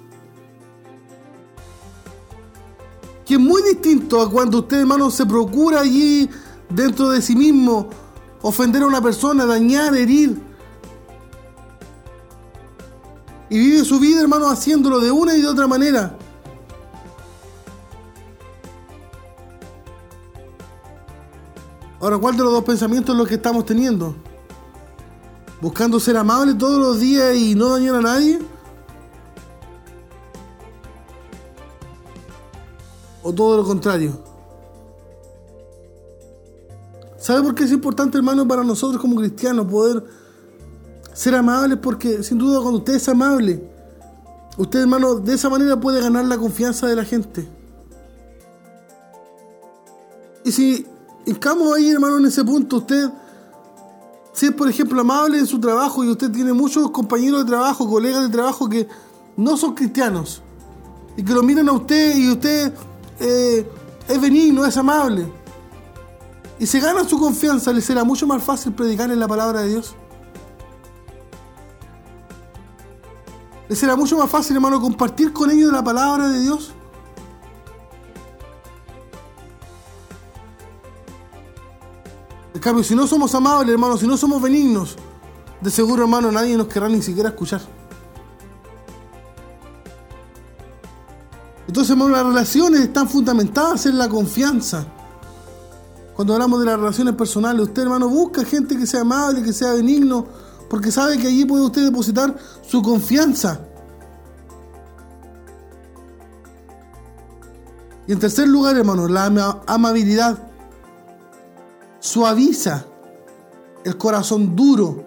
[3.26, 6.28] Que es muy distinto a cuando usted, hermano, se procura allí
[6.70, 7.90] dentro de sí mismo
[8.40, 10.40] ofender a una persona, dañar, herir.
[13.51, 16.16] Y vive su vida, hermano, haciéndolo de una y de otra manera.
[22.01, 24.14] Ahora, ¿cuál de los dos pensamientos es lo que estamos teniendo?
[25.61, 28.38] ¿Buscando ser amable todos los días y no dañar a nadie?
[33.22, 34.30] ¿O todo lo contrario?
[37.18, 40.03] ¿Sabe por qué es importante, hermano, para nosotros como cristianos poder
[41.21, 41.79] ser amables?
[41.83, 43.62] Porque sin duda cuando usted es amable,
[44.57, 47.47] usted, hermano, de esa manera puede ganar la confianza de la gente.
[50.47, 50.87] Y si
[51.27, 53.11] estamos ahí, hermano, en ese punto, usted
[54.33, 57.87] Si es, por ejemplo, amable en su trabajo y usted tiene muchos compañeros de trabajo,
[57.87, 58.89] colegas de trabajo que
[59.37, 60.41] no son cristianos
[61.18, 62.73] y que lo miran a usted y usted
[63.18, 63.68] eh,
[64.09, 65.27] es benigno, es amable
[66.59, 69.95] y se gana su confianza, le será mucho más fácil predicarle la palabra de Dios.
[73.71, 76.73] Le será mucho más fácil, hermano, compartir con ellos la palabra de Dios.
[82.53, 84.97] En cambio, si no somos amables, hermano, si no somos benignos,
[85.61, 87.61] de seguro, hermano, nadie nos querrá ni siquiera escuchar.
[91.68, 94.85] Entonces, hermano, las relaciones están fundamentadas en la confianza.
[96.16, 99.75] Cuando hablamos de las relaciones personales, usted, hermano, busca gente que sea amable, que sea
[99.75, 100.27] benigno,
[100.71, 103.61] porque sabe que allí puede usted depositar su confianza.
[108.07, 109.27] Y en tercer lugar, hermano, la
[109.66, 110.39] amabilidad
[111.99, 112.87] suaviza
[113.85, 115.05] el corazón duro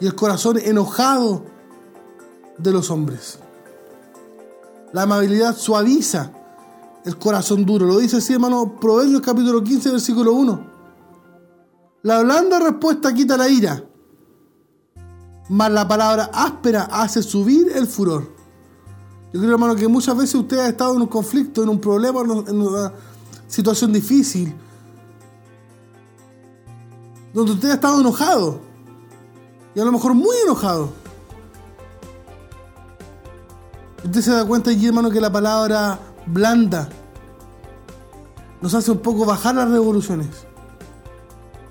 [0.00, 1.44] y el corazón enojado
[2.58, 3.38] de los hombres.
[4.92, 6.32] La amabilidad suaviza
[7.04, 7.86] el corazón duro.
[7.86, 10.74] Lo dice así, hermano, Proverbios capítulo 15, versículo 1.
[12.02, 13.84] La blanda respuesta quita la ira,
[15.48, 18.32] mas la palabra áspera hace subir el furor.
[19.32, 22.20] Yo creo, hermano, que muchas veces usted ha estado en un conflicto, en un problema,
[22.20, 22.92] en una
[23.48, 24.54] situación difícil,
[27.32, 28.60] donde usted ha estado enojado,
[29.74, 30.90] y a lo mejor muy enojado.
[34.04, 36.88] Usted se da cuenta allí, hermano, que la palabra blanda
[38.60, 40.28] nos hace un poco bajar las revoluciones.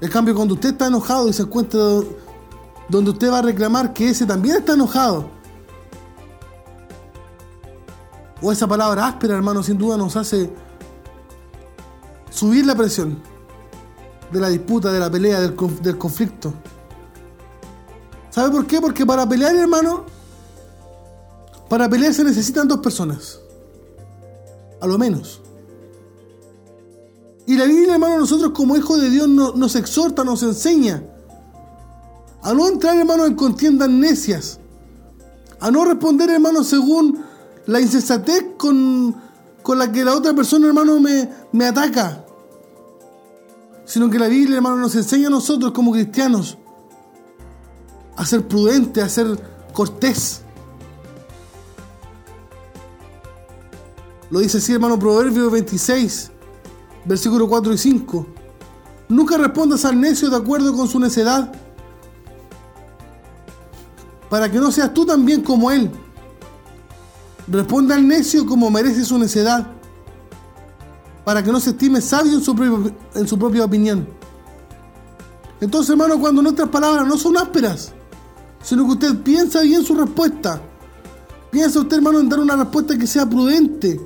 [0.01, 1.80] En cambio, cuando usted está enojado y se encuentra
[2.93, 5.27] donde usted va a reclamar que ese también está enojado,
[8.39, 10.51] o esa palabra áspera, hermano, sin duda nos hace
[12.29, 13.17] subir la presión
[14.31, 16.53] de la disputa, de la pelea, del, conflicto.
[18.29, 18.79] ¿Sabe por qué?
[18.79, 20.05] Porque para pelear, hermano,
[21.69, 23.39] para pelear se necesitan dos personas.
[24.81, 25.41] A lo menos.
[27.47, 31.12] Y la Biblia, hermano, nosotros como hijos de Dios nos exhorta, nos enseña
[32.43, 34.59] a no entrar, hermano, en contiendas necias.
[35.59, 37.23] A no responder, hermano, según
[37.65, 39.15] la insensatez con,
[39.61, 42.25] con la que la otra persona, hermano, me, me ataca.
[43.85, 46.57] Sino que la Biblia, hermano, nos enseña a nosotros como cristianos
[48.17, 49.39] a ser prudente, a ser
[49.71, 50.41] cortés.
[54.29, 56.31] Lo dice así, hermano, Proverbios 26,
[57.05, 58.25] versículo 4 y 5.
[59.09, 61.53] Nunca respondas al necio de acuerdo con su necedad,
[64.34, 65.91] para que no seas tú también como él.
[67.47, 69.67] Responda al necio como merece su necedad,
[71.23, 74.07] para que no se estime sabio en su, en su propia opinión.
[75.61, 77.91] Entonces, hermano, cuando nuestras palabras no son ásperas,
[78.63, 80.59] sino que usted piensa bien su respuesta,
[81.51, 84.01] piensa usted, hermano, en dar una respuesta que sea prudente,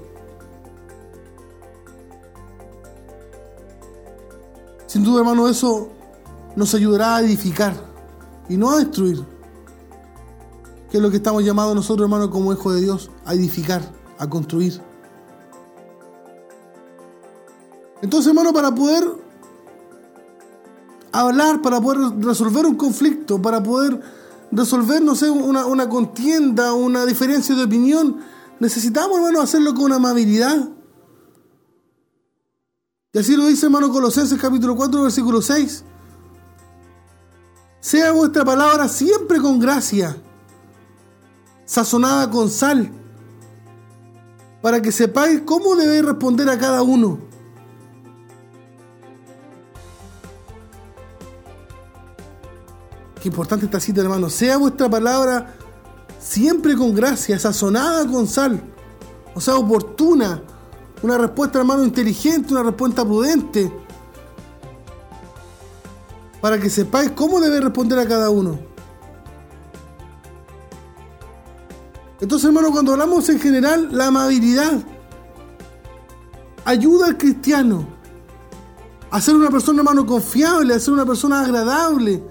[4.87, 5.89] Sin duda, hermano, eso
[6.57, 7.73] nos ayudará a edificar
[8.49, 9.36] y no a destruir.
[10.97, 13.83] Es lo que estamos llamados nosotros, hermano, como hijos de Dios, a edificar,
[14.17, 14.81] a construir.
[18.01, 19.07] Entonces, hermano, para poder
[21.11, 24.01] hablar, para poder resolver un conflicto, para poder
[24.51, 28.17] resolver, no sé, una, una contienda, una diferencia de opinión,
[28.59, 30.67] necesitamos, hermano, hacerlo con amabilidad,
[33.13, 35.83] y así lo dice hermano Colosenses capítulo 4 versículo 6.
[37.81, 40.17] Sea vuestra palabra siempre con gracia,
[41.67, 42.89] sazonada con sal,
[44.61, 47.19] para que sepáis cómo debéis responder a cada uno.
[53.21, 54.29] Qué importante esta cita, hermano.
[54.29, 55.53] Sea vuestra palabra
[56.19, 58.61] siempre con gracia, sazonada con sal,
[59.35, 60.41] o sea, oportuna,
[61.03, 63.71] una respuesta, hermano, inteligente, una respuesta prudente.
[66.41, 68.66] Para que sepáis cómo debe responder a cada uno.
[72.19, 74.83] Entonces, hermano, cuando hablamos en general, la amabilidad
[76.65, 77.87] ayuda al cristiano
[79.09, 82.23] a ser una persona, hermano, confiable, a ser una persona agradable.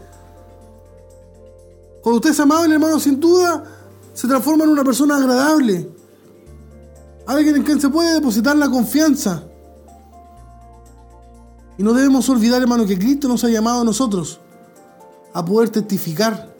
[2.03, 3.64] Cuando usted es amable, hermano, sin duda,
[4.12, 5.91] se transforma en una persona agradable.
[7.26, 9.45] Alguien en quien se puede depositar la confianza.
[11.78, 14.41] Y no debemos olvidar, hermano, que Cristo nos ha llamado a nosotros
[15.32, 16.55] a poder testificar,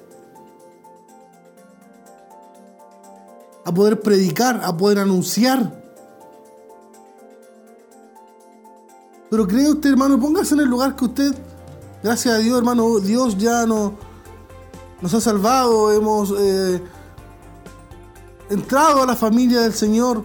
[3.67, 5.85] a poder predicar, a poder anunciar.
[9.29, 11.35] Pero cree usted, hermano, póngase en el lugar que usted,
[12.03, 13.95] Gracias a Dios, hermano, Dios ya no,
[15.01, 16.81] nos ha salvado, hemos eh,
[18.49, 20.23] entrado a la familia del Señor,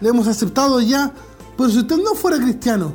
[0.00, 1.10] le hemos aceptado ya.
[1.56, 2.92] Pero si usted no fuera cristiano,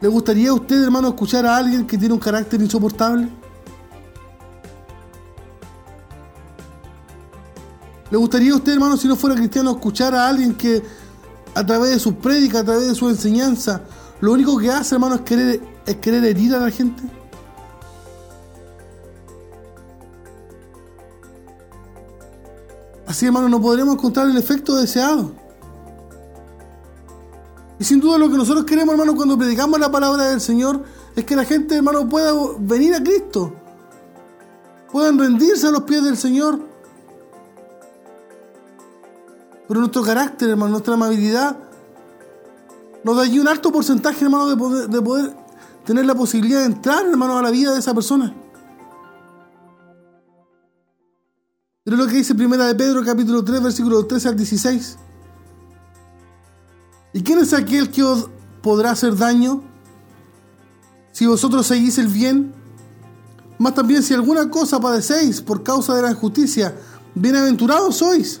[0.00, 3.28] ¿le gustaría a usted, hermano, escuchar a alguien que tiene un carácter insoportable?
[8.10, 10.82] ¿Le gustaría a usted, hermano, si no fuera cristiano, escuchar a alguien que
[11.54, 13.82] a través de sus prédicas, a través de su enseñanza,
[14.20, 17.02] lo único que hace, hermano, es querer, es querer herir a la gente?
[23.06, 25.32] Así, hermano, no podremos encontrar el efecto deseado.
[27.78, 30.82] Y sin duda lo que nosotros queremos, hermano, cuando predicamos la palabra del Señor,
[31.14, 33.52] es que la gente, hermano, pueda venir a Cristo.
[34.90, 36.67] Puedan rendirse a los pies del Señor
[39.68, 41.56] pero nuestro carácter, hermano, nuestra amabilidad,
[43.04, 45.36] nos da allí un alto porcentaje, hermano, de poder, de poder
[45.84, 48.34] tener la posibilidad de entrar, hermano, a la vida de esa persona.
[51.84, 54.98] Pero lo que dice Primera de Pedro, capítulo 3, versículos 13 al 16.
[57.14, 58.28] ¿Y quién es aquel que os
[58.62, 59.62] podrá hacer daño
[61.12, 62.54] si vosotros seguís el bien?
[63.58, 66.74] Más también si alguna cosa padecéis por causa de la injusticia,
[67.14, 68.40] bienaventurados sois.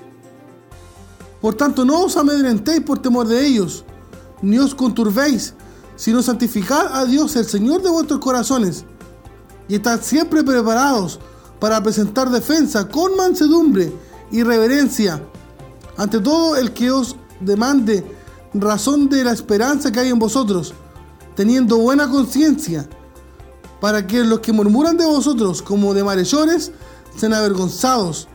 [1.40, 3.84] Por tanto, no os amedrentéis por temor de ellos,
[4.42, 5.54] ni os conturbéis,
[5.96, 8.84] sino santificad a Dios, el Señor de vuestros corazones,
[9.68, 11.20] y estad siempre preparados
[11.60, 13.92] para presentar defensa con mansedumbre
[14.30, 15.22] y reverencia
[15.96, 18.04] ante todo el que os demande
[18.54, 20.72] razón de la esperanza que hay en vosotros,
[21.34, 22.88] teniendo buena conciencia,
[23.80, 26.72] para que los que murmuran de vosotros como de malhechores
[27.16, 28.28] sean avergonzados,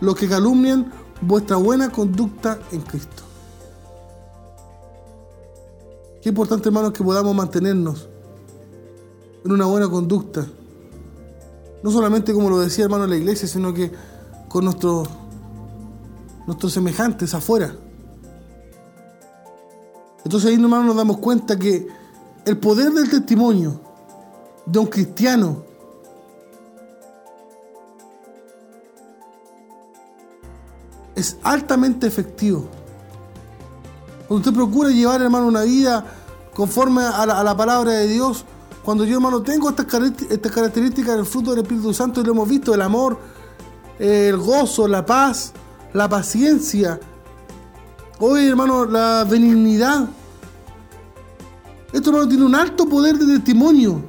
[0.00, 3.22] los que calumnian vuestra buena conducta en Cristo.
[6.22, 8.08] Qué importante, hermanos, que podamos mantenernos
[9.44, 10.46] en una buena conducta.
[11.82, 13.92] No solamente como lo decía hermano la iglesia, sino que
[14.48, 15.08] con nuestros,
[16.46, 17.72] nuestros semejantes afuera.
[20.24, 21.86] Entonces ahí, hermanos, nos damos cuenta que
[22.44, 23.80] el poder del testimonio
[24.66, 25.65] de un cristiano
[31.16, 32.68] es altamente efectivo.
[34.28, 36.04] Cuando usted procura llevar, hermano, una vida
[36.54, 38.44] conforme a la, palabra de Dios,
[38.84, 42.74] cuando yo, hermano, tengo estas, características del fruto del Espíritu Santo, y lo hemos visto,
[42.74, 43.18] el amor,
[43.98, 45.52] el gozo, la paz,
[45.92, 47.00] la paciencia,
[48.18, 50.08] hoy, hermano, la benignidad.
[51.92, 54.02] Esto, hermano, tiene un alto poder de testimonio.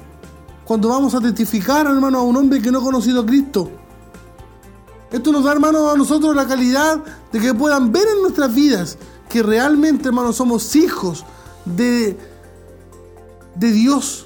[0.65, 3.71] Cuando vamos a testificar, hermano, a un hombre que no ha conocido a Cristo.
[5.11, 7.01] Esto nos da, hermano, a nosotros la calidad
[7.31, 8.97] de que puedan ver en nuestras vidas
[9.29, 11.25] que realmente, hermano, somos hijos
[11.65, 12.17] de,
[13.55, 14.25] de Dios.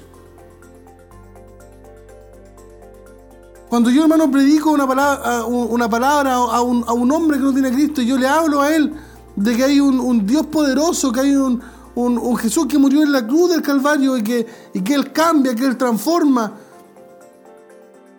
[3.68, 7.52] Cuando yo, hermano, predico una palabra, una palabra a, un, a, un, hombre que no
[7.52, 8.92] tiene Cristo, yo le hablo a él
[9.34, 11.62] de que hay un, Dios poderoso, que hay un,
[11.94, 15.54] un, Jesús que murió en la cruz del Calvario y que, y que Él cambia,
[15.54, 16.52] que Él transforma,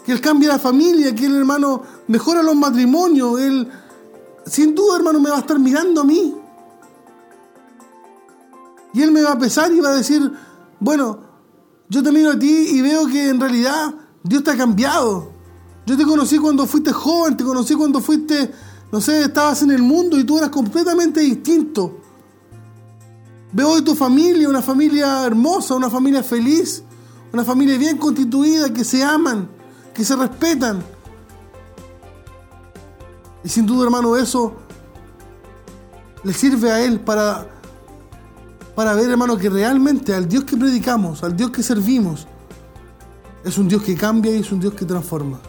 [0.05, 3.39] que Él cambia la familia, que Él, hermano, mejora los matrimonios.
[3.39, 3.69] Él,
[4.45, 6.35] sin duda, hermano, me va a estar mirando a mí.
[8.93, 10.31] Y Él me va a pesar y va a decir,
[10.79, 11.19] bueno,
[11.89, 13.93] yo te miro a ti y veo que en realidad
[14.23, 15.31] Dios te ha cambiado.
[15.85, 18.51] Yo te conocí cuando fuiste joven, te conocí cuando fuiste,
[18.91, 21.99] no sé, estabas en el mundo y tú eras completamente distinto.
[23.51, 26.83] Veo hoy tu familia, una familia hermosa, una familia feliz,
[27.31, 29.49] una familia bien constituida, que se aman,
[29.93, 30.83] que se respetan.
[33.43, 34.53] Y sin duda, hermano, eso
[36.23, 37.45] le sirve a Él para,
[38.75, 42.27] para ver, hermano, que realmente al Dios que predicamos, al Dios que servimos,
[43.43, 45.39] es un Dios que cambia y es un Dios que transforma.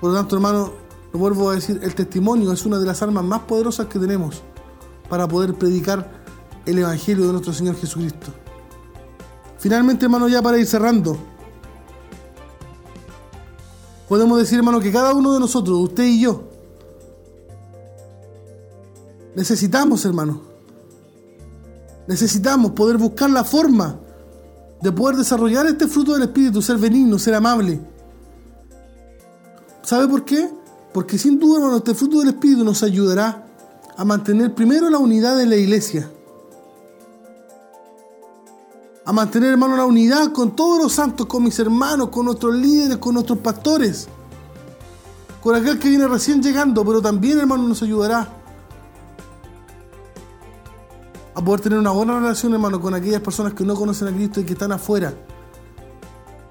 [0.00, 0.72] Por lo tanto, hermano,
[1.12, 4.42] lo vuelvo a decir, el testimonio es una de las armas más poderosas que tenemos
[5.08, 6.10] para poder predicar
[6.66, 8.30] el Evangelio de nuestro Señor Jesucristo.
[9.58, 11.18] Finalmente, hermano, ya para ir cerrando,
[14.08, 16.44] podemos decir, hermano, que cada uno de nosotros, usted y yo,
[19.34, 20.40] necesitamos, hermano,
[22.06, 24.00] necesitamos poder buscar la forma
[24.80, 27.80] de poder desarrollar este fruto del Espíritu, ser benigno, ser amable.
[29.82, 30.50] ¿Sabe por qué?
[30.92, 33.46] Porque sin duda, hermano, este fruto del Espíritu nos ayudará
[33.96, 36.10] a mantener primero la unidad de la iglesia.
[39.08, 42.98] A mantener, hermano, la unidad con todos los santos, con mis hermanos, con nuestros líderes,
[42.98, 44.06] con nuestros pastores.
[45.42, 48.28] Con aquel que viene recién llegando, pero también, hermano, nos ayudará
[51.34, 54.40] a poder tener una buena relación, hermano, con aquellas personas que no conocen a Cristo
[54.40, 55.14] y que están afuera.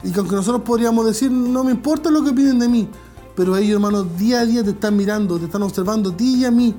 [0.01, 2.89] Y que aunque nosotros podríamos decir, no me importa lo que piden de mí,
[3.35, 6.45] pero ellos, hermano, día a día te están mirando, te están observando, a ti y
[6.45, 6.73] a mí,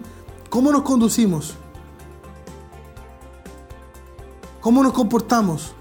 [0.51, 1.55] cómo nos conducimos,
[4.69, 5.73] cómo nos comportamos.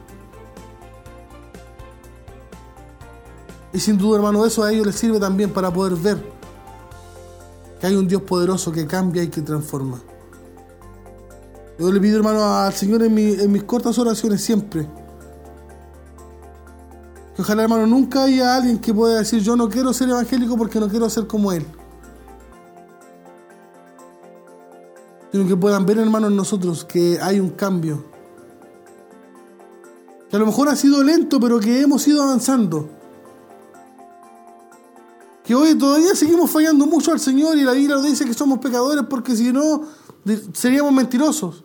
[3.74, 6.24] Y sin duda, hermano, eso a ellos les sirve también para poder ver
[7.82, 10.00] que hay un Dios poderoso que cambia y que transforma.
[11.78, 13.14] Yo le pido, hermano, al Señor en,
[13.52, 14.88] mis cortas oraciones siempre.
[17.36, 20.80] Que ojalá, hermano, nunca haya alguien que pueda decir, yo no quiero ser evangélico porque
[20.80, 21.66] no quiero ser como Él.
[25.34, 28.16] Sino que puedan ver, hermano, en nosotros que hay un cambio.
[30.30, 32.90] Que a lo mejor ha sido lento, pero que hemos ido avanzando.
[35.44, 38.60] Que hoy todavía seguimos fallando mucho al Señor y la Biblia nos dice que somos
[38.60, 39.84] pecadores porque si no,
[40.54, 41.64] seríamos mentirosos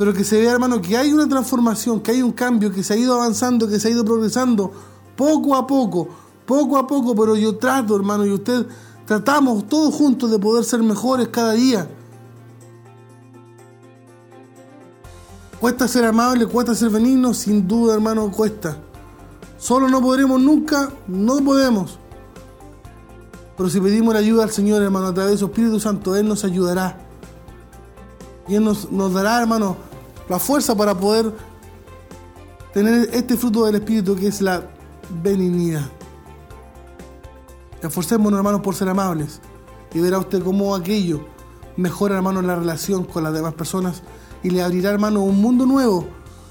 [0.00, 2.94] pero que se vea, hermano, que hay una transformación, que hay un cambio, que se
[2.94, 4.72] ha ido avanzando, que se ha ido progresando,
[5.14, 6.08] poco a poco,
[6.46, 8.66] poco a poco, pero yo trato, hermano, y usted
[9.04, 11.86] tratamos todos juntos de poder ser mejores cada día.
[15.60, 18.78] Cuesta ser amable, cuesta ser benigno, sin duda, hermano, cuesta.
[19.58, 21.98] Solo no podremos nunca, no podemos.
[23.58, 26.26] Pero si pedimos la ayuda al Señor, hermano, a través de su Espíritu Santo, Él
[26.26, 26.98] nos ayudará.
[28.48, 29.76] Y Él nos, nos dará, hermano,
[30.30, 31.30] la fuerza para poder
[32.72, 34.62] tener este fruto del Espíritu que es la
[35.22, 35.84] benignidad.
[37.82, 39.42] Esforcémonos, hermanos, por ser amables
[39.92, 41.20] y verá usted cómo aquello
[41.76, 44.02] mejora, hermano, la relación con las demás personas
[44.42, 46.06] y le abrirá, hermano, un mundo nuevo,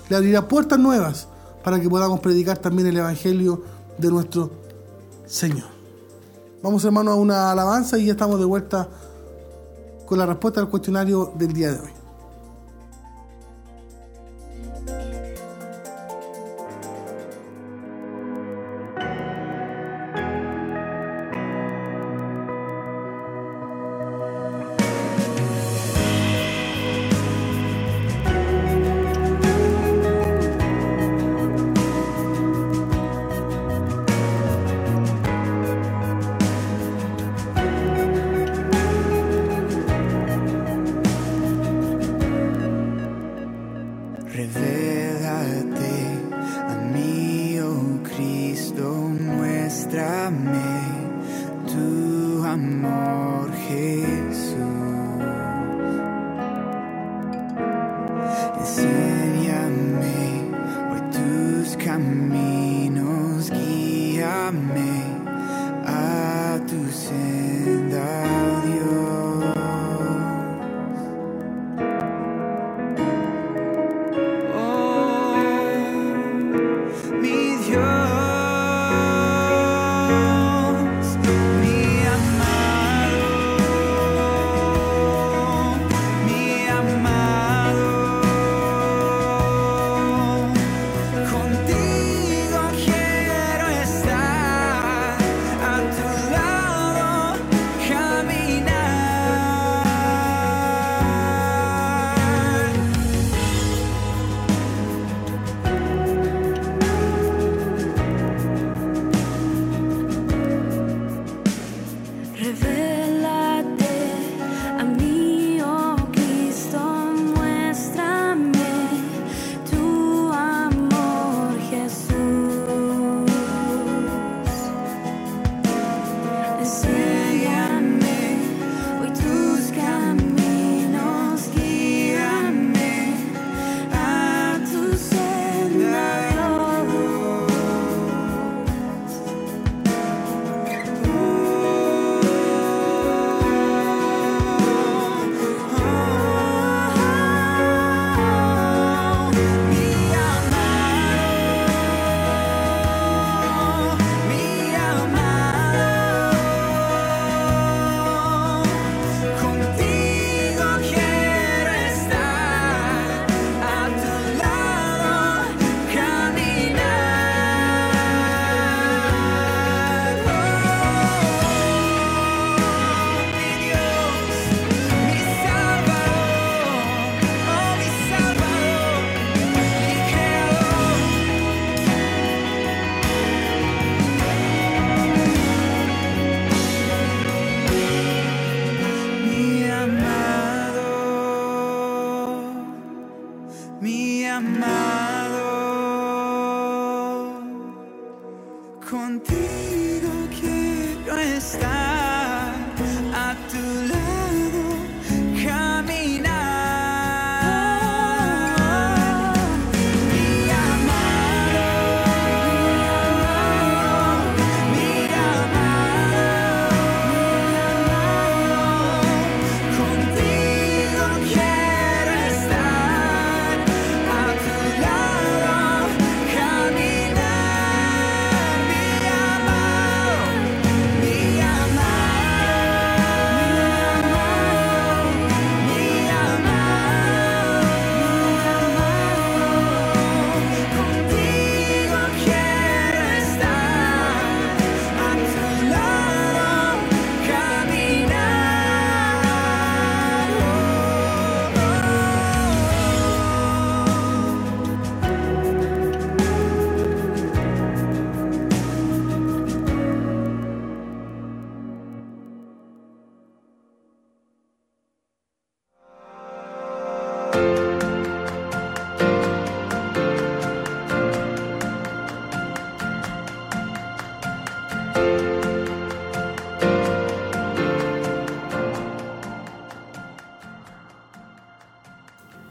[0.09, 1.27] le abrirá puertas nuevas
[1.63, 3.63] para que podamos predicar también el Evangelio
[3.97, 4.51] de nuestro
[5.25, 5.67] Señor.
[6.61, 8.89] Vamos, hermano, a una alabanza y ya estamos de vuelta
[10.05, 11.98] con la respuesta al cuestionario del día de hoy.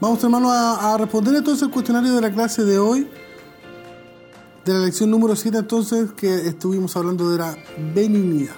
[0.08, 3.10] Vamos hermanos a, a responder entonces el cuestionario de la clase de hoy,
[4.64, 7.54] de la lección número 7 entonces, que estuvimos hablando de la
[7.94, 8.54] benignidad.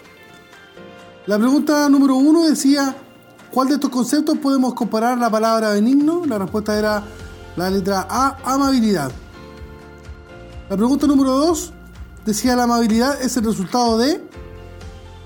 [1.27, 2.95] La pregunta número 1 decía,
[3.51, 6.23] ¿cuál de estos conceptos podemos comparar la palabra benigno?
[6.25, 7.03] La respuesta era
[7.57, 9.11] la letra A, amabilidad.
[10.69, 11.73] La pregunta número 2
[12.27, 14.25] decía, la amabilidad es el resultado de...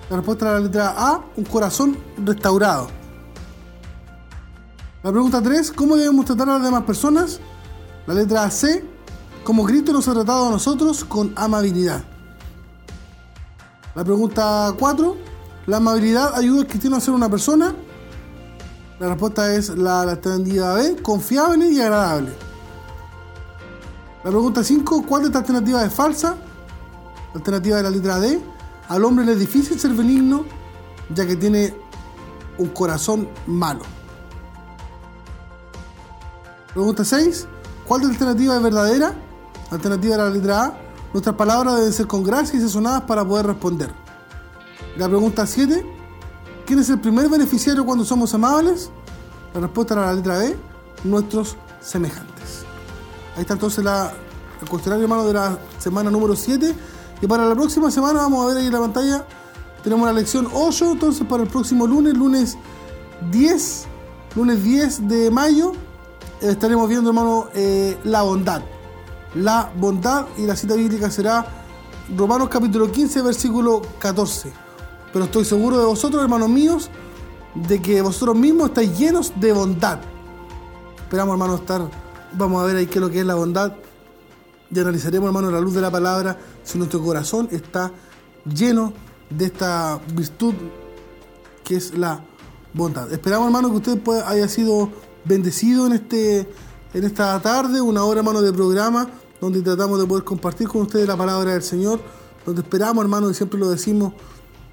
[0.08, 3.03] La respuesta era la letra A, un corazón restaurado.
[5.04, 7.38] La pregunta 3, ¿cómo debemos tratar a las demás personas?
[8.06, 8.82] La letra C,
[9.44, 12.02] como Cristo nos ha tratado a nosotros con amabilidad.
[13.94, 15.16] La pregunta 4,
[15.66, 17.74] ¿la amabilidad ayuda al cristiano a ser una persona?
[18.98, 22.32] La respuesta es la, alternativa B, confiable y agradable.
[24.24, 26.34] La pregunta 5, ¿cuál de estas alternativas es falsa?
[27.34, 28.40] La alternativa de la letra D,
[28.88, 30.46] al hombre le es difícil ser benigno
[31.14, 31.74] ya que tiene
[32.56, 33.82] un corazón malo.
[36.74, 37.46] Pregunta 6.
[37.86, 39.14] ¿Cuál de las alternativas es verdadera?
[39.70, 40.78] La alternativa era la letra A.
[41.12, 43.92] Nuestras palabras deben ser con gracia y sazonadas para poder responder.
[44.96, 45.86] La pregunta 7.
[46.66, 48.90] ¿Quién es el primer beneficiario cuando somos amables?
[49.54, 50.56] La respuesta era la letra B.
[51.04, 52.64] Nuestros semejantes.
[53.36, 54.12] Ahí está entonces la,
[54.60, 56.74] el cuestionario hermano de la semana número 7.
[57.22, 59.24] Y para la próxima semana vamos a ver ahí en la pantalla.
[59.84, 60.90] Tenemos la lección 8.
[60.90, 62.58] Entonces para el próximo lunes, lunes
[63.30, 63.86] 10.
[64.34, 65.72] Lunes 10 de mayo
[66.40, 68.62] estaremos viendo, hermano, eh, la bondad.
[69.34, 71.46] La bondad y la cita bíblica será
[72.16, 74.52] Romanos capítulo 15, versículo 14.
[75.12, 76.90] Pero estoy seguro de vosotros, hermanos míos,
[77.54, 79.98] de que vosotros mismos estáis llenos de bondad.
[80.98, 81.88] Esperamos, hermano, estar.
[82.32, 83.74] Vamos a ver ahí qué es lo que es la bondad.
[84.70, 87.92] Y analizaremos, hermano, la luz de la palabra, si nuestro corazón está
[88.44, 88.92] lleno
[89.30, 90.54] de esta virtud
[91.62, 92.24] que es la
[92.72, 93.10] bondad.
[93.12, 94.90] Esperamos, hermano, que usted haya sido
[95.24, 96.48] bendecido en, este,
[96.92, 99.08] en esta tarde, una hora, hermano, de programa,
[99.40, 102.00] donde tratamos de poder compartir con ustedes la palabra del Señor,
[102.44, 104.12] donde esperamos, hermano, y siempre lo decimos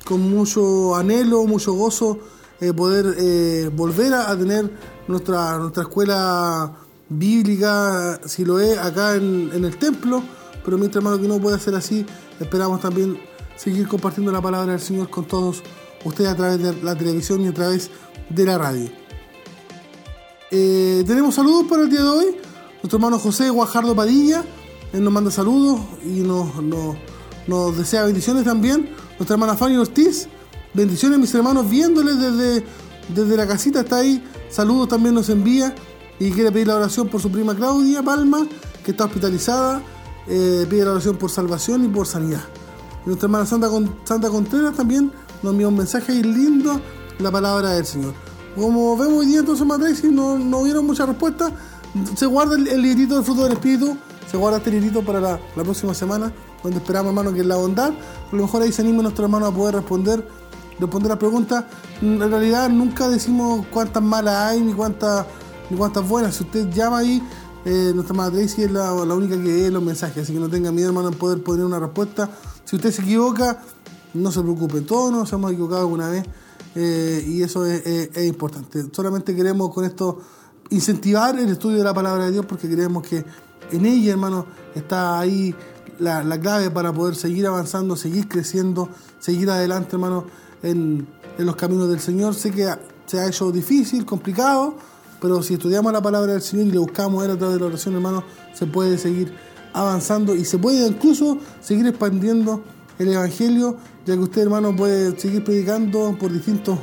[0.06, 2.20] con mucho anhelo, mucho gozo,
[2.60, 4.72] eh, poder eh, volver a, tener
[5.08, 6.72] nuestra, nuestra escuela
[7.10, 10.24] bíblica, si lo es, acá en, el templo,
[10.64, 12.06] pero mientras, hermano, que no pueda ser así,
[12.40, 13.20] esperamos también
[13.56, 15.62] seguir compartiendo la palabra del Señor con todos
[16.06, 17.90] ustedes a través de la televisión y a través
[18.30, 19.01] de la radio.
[20.52, 22.26] Eh, tenemos saludos para el día de hoy.
[22.82, 24.44] Nuestro hermano José Guajardo Padilla,
[24.94, 26.96] él nos manda saludos y nos, nos-
[27.48, 28.90] nos desea bendiciones también.
[29.18, 30.28] Nuestra hermana Fanny Ortiz,
[30.74, 32.66] bendiciones mis hermanos, viéndoles desde,
[33.10, 34.24] desde la casita, está ahí.
[34.50, 35.74] Saludos también nos envía
[36.20, 38.46] y quiere pedir la oración por su prima Claudia Palma,
[38.84, 39.82] que está hospitalizada.
[40.28, 42.42] Eh, pide la oración por salvación y por sanidad.
[43.06, 43.70] Y nuestra hermana Santa,
[44.04, 46.80] Santa Contreras también nos envió un mensaje ahí lindo,
[47.20, 48.14] la palabra del Señor.
[48.56, 51.54] Como vemos hoy día entonces Matrix, no, no hubieron muchas respuestas,
[52.16, 53.98] se guarda el, el librito del fruto del Espíritu,
[54.30, 56.34] se guarda este librito para la, próxima semana,
[56.64, 59.46] donde esperamos hermano que es la bondad, a lo mejor ahí se anima nuestro hermano
[59.46, 60.26] a poder responder,
[60.80, 61.66] responder las preguntas.
[62.02, 65.26] En realidad nunca decimos cuántas malas hay ni cuántas,
[65.78, 66.36] cuántas buenas.
[66.36, 67.22] Si usted llama ahí,
[67.66, 70.72] eh, nuestra Tracy es la, la única que lee los mensajes, así que no tenga
[70.72, 72.30] miedo hermano en poder poner una respuesta.
[72.64, 73.62] Si usted se equivoca,
[74.14, 76.26] no se preocupe, todos nos hemos equivocado alguna vez
[76.76, 78.86] eh, y eso es, importante.
[78.92, 80.20] Solamente queremos con esto
[80.70, 83.26] incentivar el estudio de la palabra de Dios porque creemos que
[83.72, 84.46] en ella, hermano,
[84.76, 85.56] está ahí
[86.00, 90.26] la, la clave para poder seguir avanzando, seguir creciendo, seguir adelante, hermano,
[90.64, 91.08] en,
[91.38, 92.36] en los caminos del Señor.
[92.36, 92.70] Sé que
[93.06, 94.76] se ha hecho difícil, complicado,
[95.22, 97.96] pero si estudiamos la palabra del Señor y le buscamos a través de la oración,
[97.96, 99.34] hermano, se puede seguir
[99.74, 102.64] avanzando y se puede incluso seguir expandiendo
[103.00, 106.80] el Evangelio, ya que usted, hermano, puede seguir predicando por distintos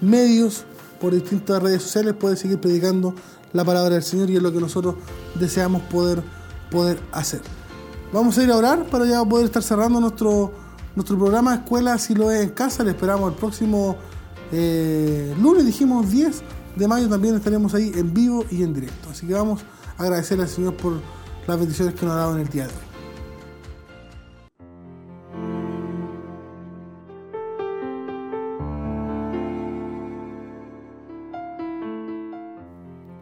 [0.00, 0.64] medios,
[1.00, 3.14] por distintas redes sociales, puede seguir predicando
[3.52, 4.96] la palabra del Señor y es lo que nosotros
[5.38, 6.22] deseamos poder,
[6.70, 7.40] poder hacer.
[8.12, 10.52] Vamos a ir a orar para ya poder estar cerrando nuestro,
[10.94, 12.84] nuestro programa Escuela Si lo es en casa.
[12.84, 13.96] Le esperamos el próximo
[14.52, 16.42] eh, lunes, dijimos 10
[16.76, 19.10] de mayo, también estaremos ahí en vivo y en directo.
[19.10, 19.62] Así que vamos
[19.96, 20.94] a agradecer al Señor por
[21.46, 22.85] las bendiciones que nos ha dado en el día de hoy.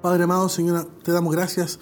[0.05, 1.79] Padre amado, Señor, te damos gracias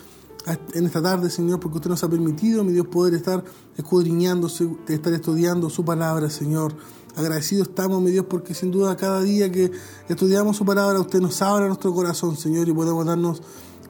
[0.74, 3.42] en esta tarde, Señor, porque usted nos ha permitido, mi Dios, poder estar
[3.76, 6.72] escudriñando, estar estudiando su palabra, Señor.
[7.16, 9.72] Agradecidos estamos, mi Dios, porque sin duda cada día que
[10.08, 13.42] estudiamos su palabra, usted nos abra nuestro corazón, Señor, y podemos darnos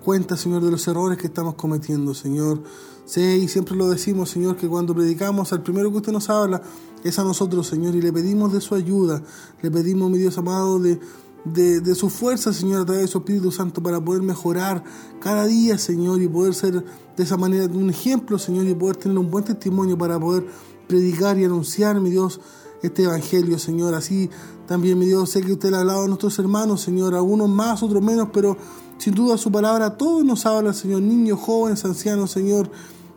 [0.02, 2.62] cuenta, Señor, de los errores que estamos cometiendo, Señor.
[3.04, 6.62] Sé y siempre lo decimos, Señor, que cuando predicamos, al primero que usted nos habla
[7.04, 9.22] es a nosotros, Señor, y le pedimos de su ayuda,
[9.60, 10.98] le pedimos, mi Dios amado, de,
[11.44, 14.84] de, su fuerza, Señor, a través de su Espíritu Santo para poder mejorar
[15.20, 16.84] cada día, Señor, y poder ser
[17.16, 20.46] de esa manera un ejemplo, Señor, y poder tener un buen testimonio para poder
[20.86, 22.40] predicar y anunciar, mi Dios,
[22.82, 23.94] este Evangelio, Señor.
[23.94, 24.30] Así
[24.66, 28.02] también, mi Dios, sé que usted ha hablado a nuestros hermanos, Señor, algunos más, otros
[28.02, 28.56] menos, pero
[28.98, 32.70] sin duda su palabra a todos nos habla, Señor, niños, jóvenes, ancianos, Señor,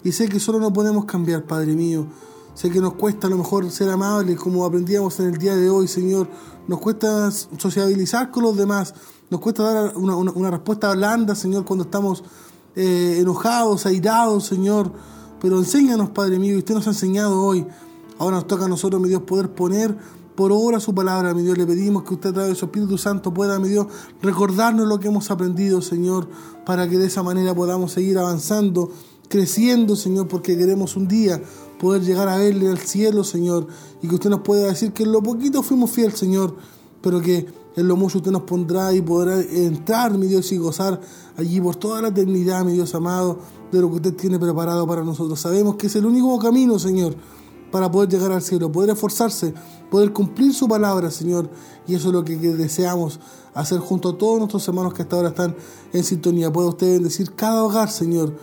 [0.03, 2.07] y sé que solo no podemos cambiar, Padre mío.
[2.56, 5.70] Sé que nos cuesta a lo mejor ser amables como aprendíamos en el día de
[5.70, 6.30] hoy, Señor.
[6.70, 8.93] Nos cuesta sociabilizar con los demás.
[9.30, 12.24] Nos cuesta dar una, respuesta blanda, Señor, cuando estamos
[12.78, 14.89] eh, enojados, airados, Señor.
[15.41, 17.68] Pero enséñanos, Padre mío, y usted nos ha enseñado hoy.
[18.20, 19.97] Ahora nos toca a nosotros, mi Dios, poder poner
[20.36, 21.58] por obra su palabra, mi Dios.
[21.58, 23.88] Le pedimos que usted a través de su Espíritu Santo pueda, mi Dios,
[24.22, 26.30] recordarnos lo que hemos aprendido, Señor,
[26.66, 28.91] para que de esa manera podamos seguir avanzando,
[29.28, 31.41] creciendo, Señor, porque queremos un día
[31.80, 33.67] poder llegar a verle al cielo, Señor,
[34.01, 36.55] y que usted nos pueda decir que en lo poquito fuimos fieles, Señor,
[37.01, 37.45] pero que
[37.76, 40.99] en lo mucho usted nos pondrá y podrá entrar, mi Dios, y gozar
[41.38, 43.39] allí por toda la eternidad, mi Dios amado,
[43.71, 45.39] de lo que usted tiene preparado para nosotros.
[45.39, 47.15] Sabemos que es el único camino, Señor,
[47.71, 49.53] para poder llegar al cielo, poder esforzarse,
[49.91, 51.49] poder cumplir su palabra, Señor,
[51.86, 53.19] y eso es lo que, deseamos
[53.53, 55.55] hacer junto a todos nuestros hermanos que hasta ahora están
[55.91, 56.51] en sintonía.
[56.51, 58.34] Pueda usted bendecir cada hogar, Señor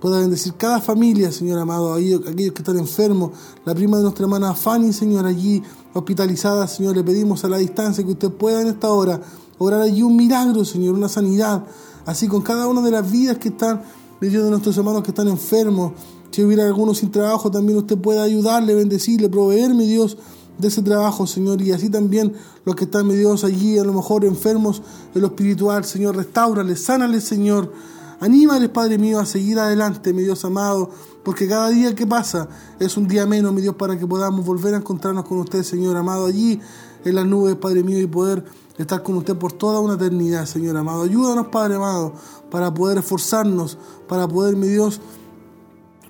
[0.00, 3.32] pueda bendecir cada familia, Señor amado, aquellos que están enfermos,
[3.64, 8.04] la prima de nuestra hermana Fanny, Señor, allí hospitalizada, Señor, le pedimos a la distancia
[8.04, 9.20] que usted pueda en esta hora
[9.58, 11.64] obrar allí un milagro, Señor, una sanidad,
[12.06, 13.82] así con cada una de las vidas que están,
[14.20, 15.92] medio de nuestros hermanos que están enfermos,
[16.30, 20.16] si hubiera alguno sin trabajo, también usted pueda ayudarle, bendecirle, proveer, mi Dios,
[20.58, 22.34] de ese trabajo, Señor, y así también
[22.64, 24.82] los que están, mi Dios, allí, a lo mejor enfermos
[25.14, 27.72] en lo espiritual, Señor, restaurale, sánale, Señor,
[28.20, 30.90] Anímales, Padre mío, a seguir adelante, mi Dios amado,
[31.22, 32.48] porque cada día que pasa
[32.80, 35.96] es un día menos, mi Dios, para que podamos volver a encontrarnos con usted, Señor
[35.96, 36.60] amado, allí
[37.04, 38.44] en las nubes, Padre mío, y poder
[38.76, 41.02] estar con usted por toda una eternidad, Señor amado.
[41.02, 42.12] Ayúdanos, Padre amado,
[42.50, 45.00] para poder esforzarnos, para poder, mi Dios,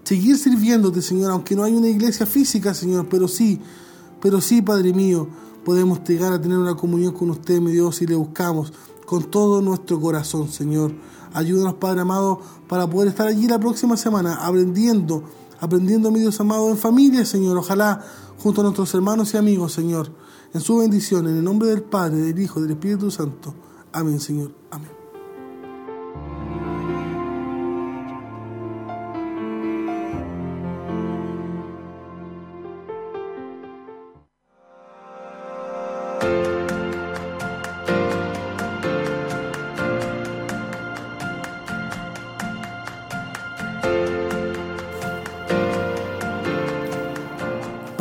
[0.02, 3.60] seguir sirviéndote, Señor, aunque no hay una iglesia física, Señor, pero sí,
[4.22, 5.28] pero sí, Padre mío,
[5.62, 8.72] podemos llegar a tener una comunión con usted, mi Dios, y le buscamos
[9.04, 10.92] con todo nuestro corazón, Señor.
[11.34, 15.24] Ayúdanos, Padre amado, para poder estar allí la próxima semana aprendiendo,
[15.60, 17.56] aprendiendo, mi Dios amado, en familia, Señor.
[17.56, 18.04] Ojalá
[18.38, 20.10] junto a nuestros hermanos y amigos, Señor,
[20.54, 23.54] en su bendición, en el nombre del Padre, del Hijo, del Espíritu Santo.
[23.92, 24.52] Amén, Señor.
[24.70, 24.97] Amén.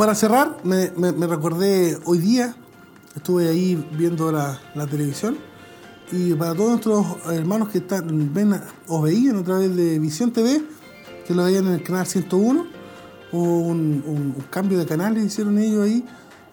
[0.08, 2.56] Para cerrar, me, recordé hoy día,
[3.14, 4.58] estuve ahí viendo la,
[4.90, 5.36] televisión,
[6.10, 10.62] y para todos nuestros hermanos que están, ven o veían a través de Visión TV,
[11.26, 12.66] que lo veían en el canal 101,
[13.32, 16.02] hubo un, cambio de canales hicieron ellos ahí,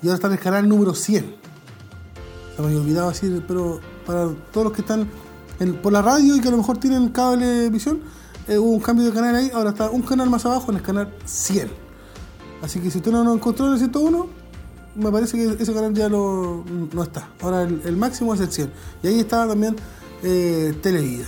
[0.01, 1.35] y ahora está en el canal número 100.
[2.57, 5.07] Se me había olvidado decir, pero para todos los que están
[5.81, 8.01] por la radio y que a lo mejor tienen cable visión,
[8.49, 10.83] eh, hubo un cambio de canal ahí, ahora está un canal más abajo en el
[10.83, 11.84] canal 100.
[12.65, 14.27] Así que si usted no lo encontró en el 101,
[14.95, 16.63] me parece que ese canal ya no
[17.03, 17.29] está.
[17.39, 18.71] Ahora el, máximo es el 100.
[19.03, 19.75] Y ahí estaba también
[20.23, 21.25] eh, Televida.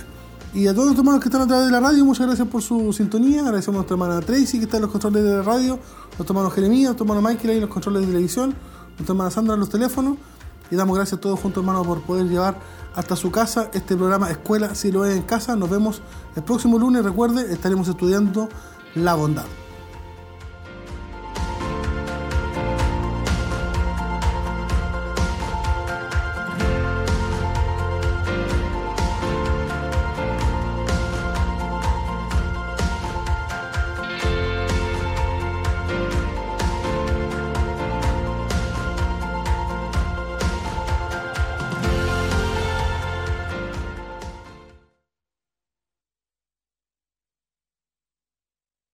[0.52, 2.60] Y a todos los hermanos que están a través de la radio, muchas gracias por
[2.60, 3.42] su sintonía.
[3.42, 5.78] Agradecemos a nuestra hermana Tracy que está en los controles de la radio,
[6.16, 8.54] nuestro hermano Jeremías, nuestro hermano Michael ahí en los controles de televisión,
[8.96, 10.16] nuestra hermana Sandra en los teléfonos.
[10.72, 12.58] Y damos gracias a todos juntos, hermanos, por poder llevar
[12.96, 15.54] hasta su casa este programa Escuela Si lo es en casa.
[15.54, 16.02] Nos vemos
[16.34, 17.04] el próximo lunes.
[17.04, 18.48] Recuerde, estaremos estudiando
[18.96, 19.44] la bondad.